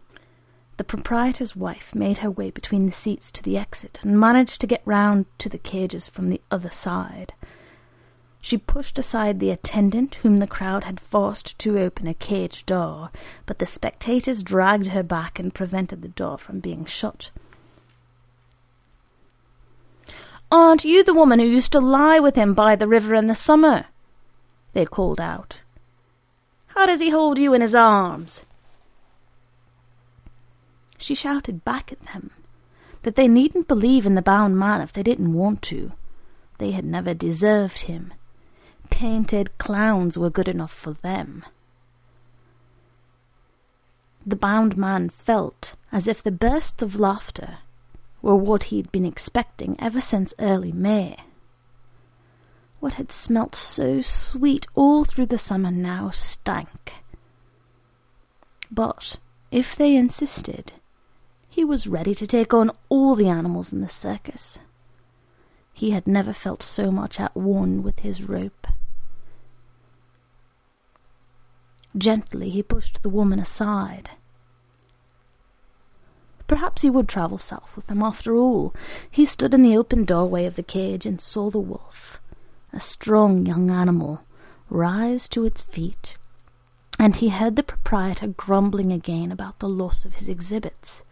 The 0.78 0.86
proprietor's 0.86 1.54
wife 1.54 1.94
made 1.94 2.20
her 2.20 2.32
way 2.32 2.50
between 2.50 2.86
the 2.86 2.94
seats 2.94 3.30
to 3.34 3.44
the 3.44 3.58
exit 3.58 4.00
and 4.04 4.18
managed 4.18 4.62
to 4.62 4.68
get 4.68 4.82
round 4.86 5.26
to 5.40 5.50
the 5.50 5.58
cages 5.58 6.08
from 6.08 6.30
the 6.30 6.40
other 6.50 6.72
side. 6.72 7.34
She 8.40 8.58
pushed 8.58 8.98
aside 8.98 9.42
the 9.42 9.52
attendant 9.52 10.16
whom 10.24 10.38
the 10.38 10.48
crowd 10.48 10.86
had 10.86 11.02
forced 11.02 11.60
to 11.60 11.78
open 11.78 12.08
a 12.08 12.14
cage 12.14 12.66
door, 12.66 13.10
but 13.46 13.60
the 13.60 13.66
spectators 13.66 14.44
dragged 14.44 14.88
her 14.88 15.04
back 15.04 15.40
and 15.40 15.54
prevented 15.54 16.04
the 16.04 16.08
door 16.08 16.38
from 16.38 16.62
being 16.62 16.86
shut. 16.86 17.32
Aren't 20.52 20.84
you 20.84 21.04
the 21.04 21.14
woman 21.14 21.40
who 21.40 21.46
used 21.46 21.72
to 21.72 21.80
lie 21.80 22.20
with 22.20 22.36
him 22.36 22.54
by 22.54 22.76
the 22.76 22.88
river 22.88 23.16
in 23.16 23.28
the 23.28 23.36
summer? 23.36 23.86
They 24.74 24.86
called 24.86 25.22
out. 25.22 25.60
How 26.68 26.86
does 26.86 27.00
he 27.00 27.10
hold 27.10 27.40
you 27.40 27.54
in 27.54 27.62
his 27.62 27.76
arms? 27.76 28.46
she 30.98 31.16
shouted 31.16 31.66
back 31.66 31.92
at 31.92 32.00
them 32.14 32.30
that 33.02 33.16
they 33.16 33.28
needn't 33.28 33.68
believe 33.68 34.06
in 34.06 34.16
the 34.16 34.22
bound 34.22 34.58
man 34.58 34.82
if 34.82 34.94
they 34.94 35.02
didn't 35.02 35.34
want 35.34 35.62
to. 35.64 35.94
They 36.60 36.72
had 36.72 36.86
never 36.86 37.14
deserved 37.14 37.84
him. 37.84 38.14
Painted 38.92 39.58
clowns 39.58 40.18
were 40.18 40.30
good 40.30 40.48
enough 40.48 40.72
for 40.72 40.94
them. 40.94 41.44
The 44.26 44.36
bound 44.36 44.78
man 44.78 45.10
felt 45.10 45.76
as 45.92 46.08
if 46.08 46.22
the 46.22 46.32
bursts 46.32 46.84
of 46.84 47.00
laughter 47.00 47.60
were 48.22 48.36
what 48.36 48.66
he 48.66 48.78
had 48.78 48.92
been 48.92 49.06
expecting 49.06 49.76
ever 49.80 50.02
since 50.02 50.34
early 50.40 50.72
May. 50.72 51.18
What 52.80 52.94
had 52.96 53.12
smelt 53.12 53.56
so 53.56 54.02
sweet 54.02 54.68
all 54.76 55.06
through 55.06 55.28
the 55.28 55.38
summer 55.38 55.72
now 55.72 56.10
stank. 56.10 56.94
But 58.72 59.18
if 59.52 59.76
they 59.76 59.96
insisted, 59.96 60.74
he 61.50 61.66
was 61.66 61.88
ready 61.88 62.16
to 62.16 62.26
take 62.26 62.54
on 62.54 62.72
all 62.90 63.16
the 63.16 63.28
animals 63.28 63.74
in 63.74 63.82
the 63.82 63.90
circus. 63.90 64.58
He 65.74 65.92
had 65.92 66.08
never 66.08 66.34
felt 66.34 66.64
so 66.64 66.92
much 66.92 67.20
at 67.20 67.36
one 67.36 67.84
with 67.84 68.00
his 68.00 68.24
rope. 68.24 68.68
Gently 71.98 72.50
he 72.50 72.64
pushed 72.64 73.04
the 73.04 73.10
woman 73.10 73.40
aside. 73.40 74.12
Perhaps 76.52 76.82
he 76.82 76.90
would 76.90 77.08
travel 77.08 77.38
south 77.38 77.78
with 77.78 77.88
them 77.88 78.04
after 78.04 78.36
all. 78.36 78.76
He 79.10 79.24
stood 79.24 79.54
in 79.54 79.62
the 79.62 79.78
open 79.78 80.04
doorway 80.04 80.46
of 80.46 80.56
the 80.56 80.64
cage 80.64 81.06
and 81.06 81.22
saw 81.22 81.50
the 81.50 81.62
wolf, 81.62 82.20
a 82.74 82.80
strong 82.82 83.46
young 83.46 83.70
animal, 83.72 84.26
rise 84.70 85.30
to 85.30 85.46
its 85.46 85.62
feet, 85.62 86.18
and 87.00 87.16
he 87.16 87.30
heard 87.30 87.56
the 87.56 87.64
proprietor 87.64 88.28
grumbling 88.28 88.92
again 88.92 89.32
about 89.32 89.60
the 89.60 89.70
loss 89.70 90.04
of 90.04 90.16
his 90.16 90.28
exhibits. 90.28 91.04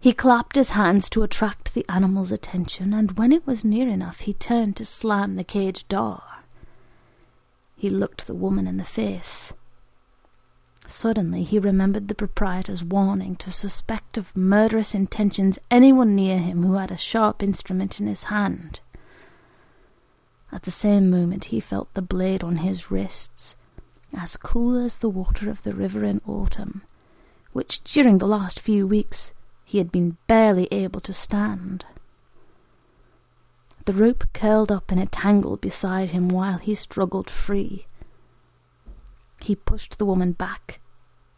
He 0.00 0.14
clapped 0.14 0.56
his 0.56 0.70
hands 0.70 1.10
to 1.10 1.22
attract 1.22 1.74
the 1.74 1.84
animal's 1.86 2.32
attention, 2.32 2.94
and 2.94 3.18
when 3.18 3.30
it 3.30 3.46
was 3.46 3.62
near 3.62 3.88
enough, 3.88 4.20
he 4.20 4.32
turned 4.32 4.74
to 4.76 4.86
slam 4.86 5.36
the 5.36 5.44
cage 5.44 5.86
door. 5.88 6.22
He 7.76 7.90
looked 7.90 8.26
the 8.26 8.34
woman 8.34 8.66
in 8.66 8.78
the 8.78 8.84
face. 8.84 9.52
Suddenly 10.86 11.44
he 11.44 11.58
remembered 11.58 12.08
the 12.08 12.14
proprietor's 12.14 12.82
warning 12.84 13.36
to 13.36 13.52
suspect 13.52 14.18
of 14.18 14.36
murderous 14.36 14.94
intentions 14.94 15.58
anyone 15.70 16.14
near 16.14 16.38
him 16.38 16.62
who 16.64 16.74
had 16.74 16.90
a 16.90 16.96
sharp 16.96 17.42
instrument 17.42 18.00
in 18.00 18.06
his 18.06 18.24
hand. 18.24 18.80
At 20.50 20.64
the 20.64 20.70
same 20.70 21.08
moment 21.08 21.44
he 21.44 21.60
felt 21.60 21.92
the 21.94 22.02
blade 22.02 22.42
on 22.42 22.56
his 22.58 22.90
wrists, 22.90 23.56
as 24.12 24.36
cool 24.36 24.76
as 24.76 24.98
the 24.98 25.08
water 25.08 25.48
of 25.48 25.62
the 25.62 25.74
river 25.74 26.04
in 26.04 26.20
autumn, 26.26 26.82
which 27.52 27.82
during 27.84 28.18
the 28.18 28.26
last 28.26 28.60
few 28.60 28.86
weeks 28.86 29.32
he 29.64 29.78
had 29.78 29.90
been 29.90 30.18
barely 30.26 30.68
able 30.70 31.00
to 31.00 31.12
stand. 31.12 31.86
The 33.86 33.94
rope 33.94 34.24
curled 34.34 34.70
up 34.70 34.92
in 34.92 34.98
a 34.98 35.06
tangle 35.06 35.56
beside 35.56 36.10
him 36.10 36.28
while 36.28 36.58
he 36.58 36.74
struggled 36.74 37.30
free. 37.30 37.86
He 39.42 39.56
pushed 39.56 39.98
the 39.98 40.04
woman 40.06 40.32
back, 40.32 40.80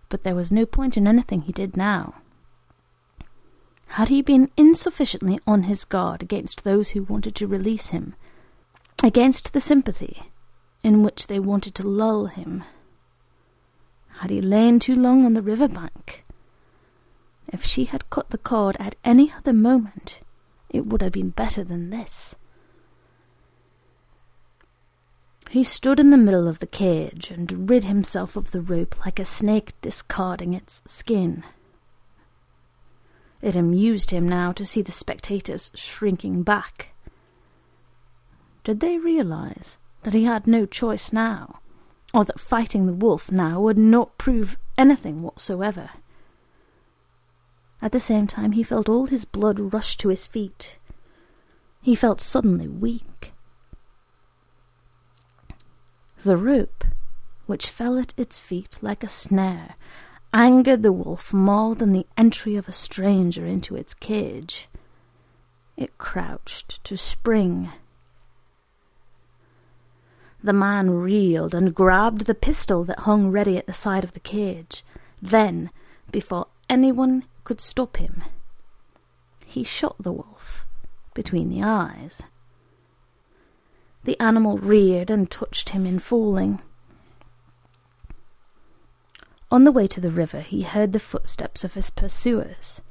but 0.08 0.24
there 0.24 0.34
was 0.34 0.52
no 0.52 0.66
point 0.66 0.96
in 0.96 1.06
anything 1.06 1.40
he 1.40 1.52
did 1.52 1.76
now. 1.76 2.14
Had 3.88 4.08
he 4.08 4.22
been 4.22 4.50
insufficiently 4.56 5.40
on 5.46 5.64
his 5.64 5.84
guard 5.84 6.22
against 6.22 6.64
those 6.64 6.90
who 6.90 7.04
wanted 7.04 7.34
to 7.36 7.46
release 7.46 7.88
him, 7.88 8.14
against 9.02 9.52
the 9.52 9.60
sympathy 9.60 10.24
in 10.82 11.02
which 11.02 11.28
they 11.28 11.38
wanted 11.40 11.74
to 11.76 11.88
lull 11.88 12.26
him? 12.26 12.64
Had 14.18 14.30
he 14.30 14.42
lain 14.42 14.78
too 14.78 14.94
long 14.94 15.24
on 15.24 15.34
the 15.34 15.42
river 15.42 15.68
bank? 15.68 16.24
If 17.48 17.64
she 17.64 17.84
had 17.84 18.10
cut 18.10 18.30
the 18.30 18.38
cord 18.38 18.76
at 18.78 18.96
any 19.04 19.32
other 19.32 19.52
moment, 19.52 20.20
it 20.68 20.86
would 20.86 21.02
have 21.02 21.12
been 21.12 21.30
better 21.30 21.64
than 21.64 21.90
this. 21.90 22.34
He 25.50 25.62
stood 25.62 26.00
in 26.00 26.10
the 26.10 26.16
middle 26.16 26.48
of 26.48 26.58
the 26.58 26.66
cage 26.66 27.30
and 27.30 27.70
rid 27.70 27.84
himself 27.84 28.34
of 28.34 28.50
the 28.50 28.60
rope 28.60 28.98
like 29.04 29.20
a 29.20 29.24
snake 29.24 29.72
discarding 29.80 30.52
its 30.52 30.82
skin. 30.84 31.44
It 33.40 33.54
amused 33.54 34.10
him 34.10 34.26
now 34.26 34.52
to 34.52 34.64
see 34.64 34.82
the 34.82 34.90
spectators 34.90 35.70
shrinking 35.74 36.42
back. 36.42 36.94
Did 38.64 38.80
they 38.80 38.98
realize 38.98 39.78
that 40.02 40.14
he 40.14 40.24
had 40.24 40.46
no 40.46 40.64
choice 40.64 41.12
now, 41.12 41.60
or 42.14 42.24
that 42.24 42.40
fighting 42.40 42.86
the 42.86 42.94
wolf 42.94 43.30
now 43.30 43.60
would 43.60 43.76
not 43.76 44.16
prove 44.16 44.56
anything 44.78 45.22
whatsoever? 45.22 45.90
At 47.82 47.92
the 47.92 48.00
same 48.00 48.26
time, 48.26 48.52
he 48.52 48.62
felt 48.62 48.88
all 48.88 49.06
his 49.06 49.26
blood 49.26 49.74
rush 49.74 49.98
to 49.98 50.08
his 50.08 50.26
feet. 50.26 50.78
He 51.82 51.94
felt 51.94 52.18
suddenly 52.18 52.66
weak. 52.66 53.33
The 56.24 56.38
rope 56.38 56.84
which 57.44 57.68
fell 57.68 57.98
at 57.98 58.14
its 58.16 58.38
feet 58.38 58.78
like 58.80 59.04
a 59.04 59.08
snare, 59.08 59.74
angered 60.32 60.82
the 60.82 60.92
wolf 60.92 61.34
more 61.34 61.74
than 61.74 61.92
the 61.92 62.06
entry 62.16 62.56
of 62.56 62.66
a 62.66 62.72
stranger 62.72 63.44
into 63.44 63.76
its 63.76 63.92
cage. 63.92 64.66
It 65.76 65.98
crouched 65.98 66.82
to 66.84 66.96
spring. 66.96 67.70
The 70.42 70.54
man 70.54 70.90
reeled 70.90 71.54
and 71.54 71.74
grabbed 71.74 72.22
the 72.24 72.34
pistol 72.34 72.84
that 72.84 73.00
hung 73.00 73.30
ready 73.30 73.58
at 73.58 73.66
the 73.66 73.74
side 73.74 74.04
of 74.04 74.14
the 74.14 74.20
cage. 74.20 74.82
Then, 75.20 75.70
before 76.10 76.46
anyone 76.70 77.24
could 77.44 77.60
stop 77.60 77.98
him, 77.98 78.22
he 79.44 79.62
shot 79.62 79.96
the 80.00 80.12
wolf 80.12 80.64
between 81.12 81.50
the 81.50 81.62
eyes. 81.62 82.22
The 84.04 84.20
animal 84.20 84.58
reared 84.58 85.10
and 85.10 85.30
touched 85.30 85.70
him 85.70 85.86
in 85.86 85.98
falling. 85.98 86.60
On 89.50 89.64
the 89.64 89.72
way 89.72 89.86
to 89.86 90.00
the 90.00 90.10
river, 90.10 90.40
he 90.40 90.62
heard 90.62 90.92
the 90.92 91.00
footsteps 91.00 91.64
of 91.64 91.74
his 91.74 91.90
pursuers. 91.90 92.82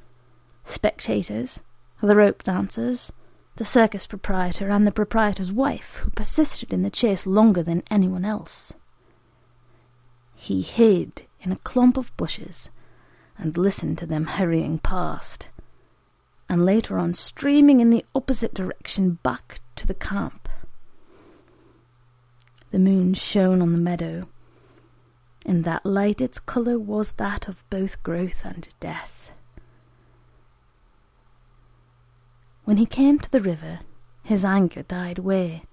Spectators, 0.64 1.62
the 2.02 2.16
rope 2.16 2.44
dancers, 2.44 3.12
the 3.58 3.66
circus 3.66 4.08
proprietor, 4.08 4.70
and 4.70 4.88
the 4.88 4.92
proprietor's 4.92 5.52
wife, 5.52 5.98
who 5.98 6.10
persisted 6.12 6.74
in 6.74 6.82
the 6.82 6.90
chase 6.90 7.28
longer 7.28 7.62
than 7.62 7.84
anyone 7.92 8.26
else. 8.26 8.74
He 10.34 10.62
hid 10.62 11.24
in 11.42 11.52
a 11.52 11.58
clump 11.58 11.98
of 11.98 12.16
bushes 12.18 12.70
and 13.38 13.58
listened 13.58 13.98
to 14.00 14.06
them 14.06 14.26
hurrying 14.26 14.80
past, 14.80 15.50
and 16.50 16.66
later 16.66 16.98
on 16.98 17.14
streaming 17.14 17.80
in 17.80 17.90
the 17.90 18.06
opposite 18.16 18.54
direction 18.54 19.20
back 19.22 19.60
to 19.76 19.86
the 19.86 19.94
camp. 19.94 20.43
The 22.74 22.80
moon 22.80 23.14
shone 23.14 23.62
on 23.62 23.72
the 23.72 23.78
meadow. 23.78 24.28
In 25.46 25.62
that 25.62 25.86
light, 25.86 26.20
its 26.20 26.40
colour 26.40 26.80
was 26.80 27.12
that 27.14 27.48
of 27.48 27.64
both 27.70 28.02
growth 28.02 28.44
and 28.44 28.68
death. 28.80 29.30
When 32.64 32.78
he 32.78 32.88
came 32.88 33.20
to 33.20 33.30
the 33.30 33.42
river, 33.42 33.82
his 34.24 34.44
anger 34.44 34.82
died 34.82 35.20
away. 35.20 35.66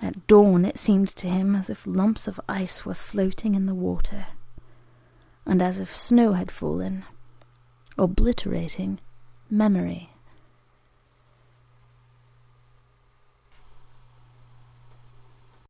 At 0.00 0.26
dawn, 0.26 0.64
it 0.64 0.78
seemed 0.78 1.10
to 1.16 1.28
him 1.28 1.54
as 1.54 1.68
if 1.68 1.86
lumps 1.86 2.26
of 2.26 2.40
ice 2.48 2.86
were 2.86 2.94
floating 2.94 3.54
in 3.54 3.66
the 3.66 3.74
water, 3.74 4.28
and 5.44 5.60
as 5.60 5.78
if 5.78 5.94
snow 5.94 6.32
had 6.32 6.50
fallen, 6.50 7.04
obliterating 7.98 9.00
memory. 9.50 10.11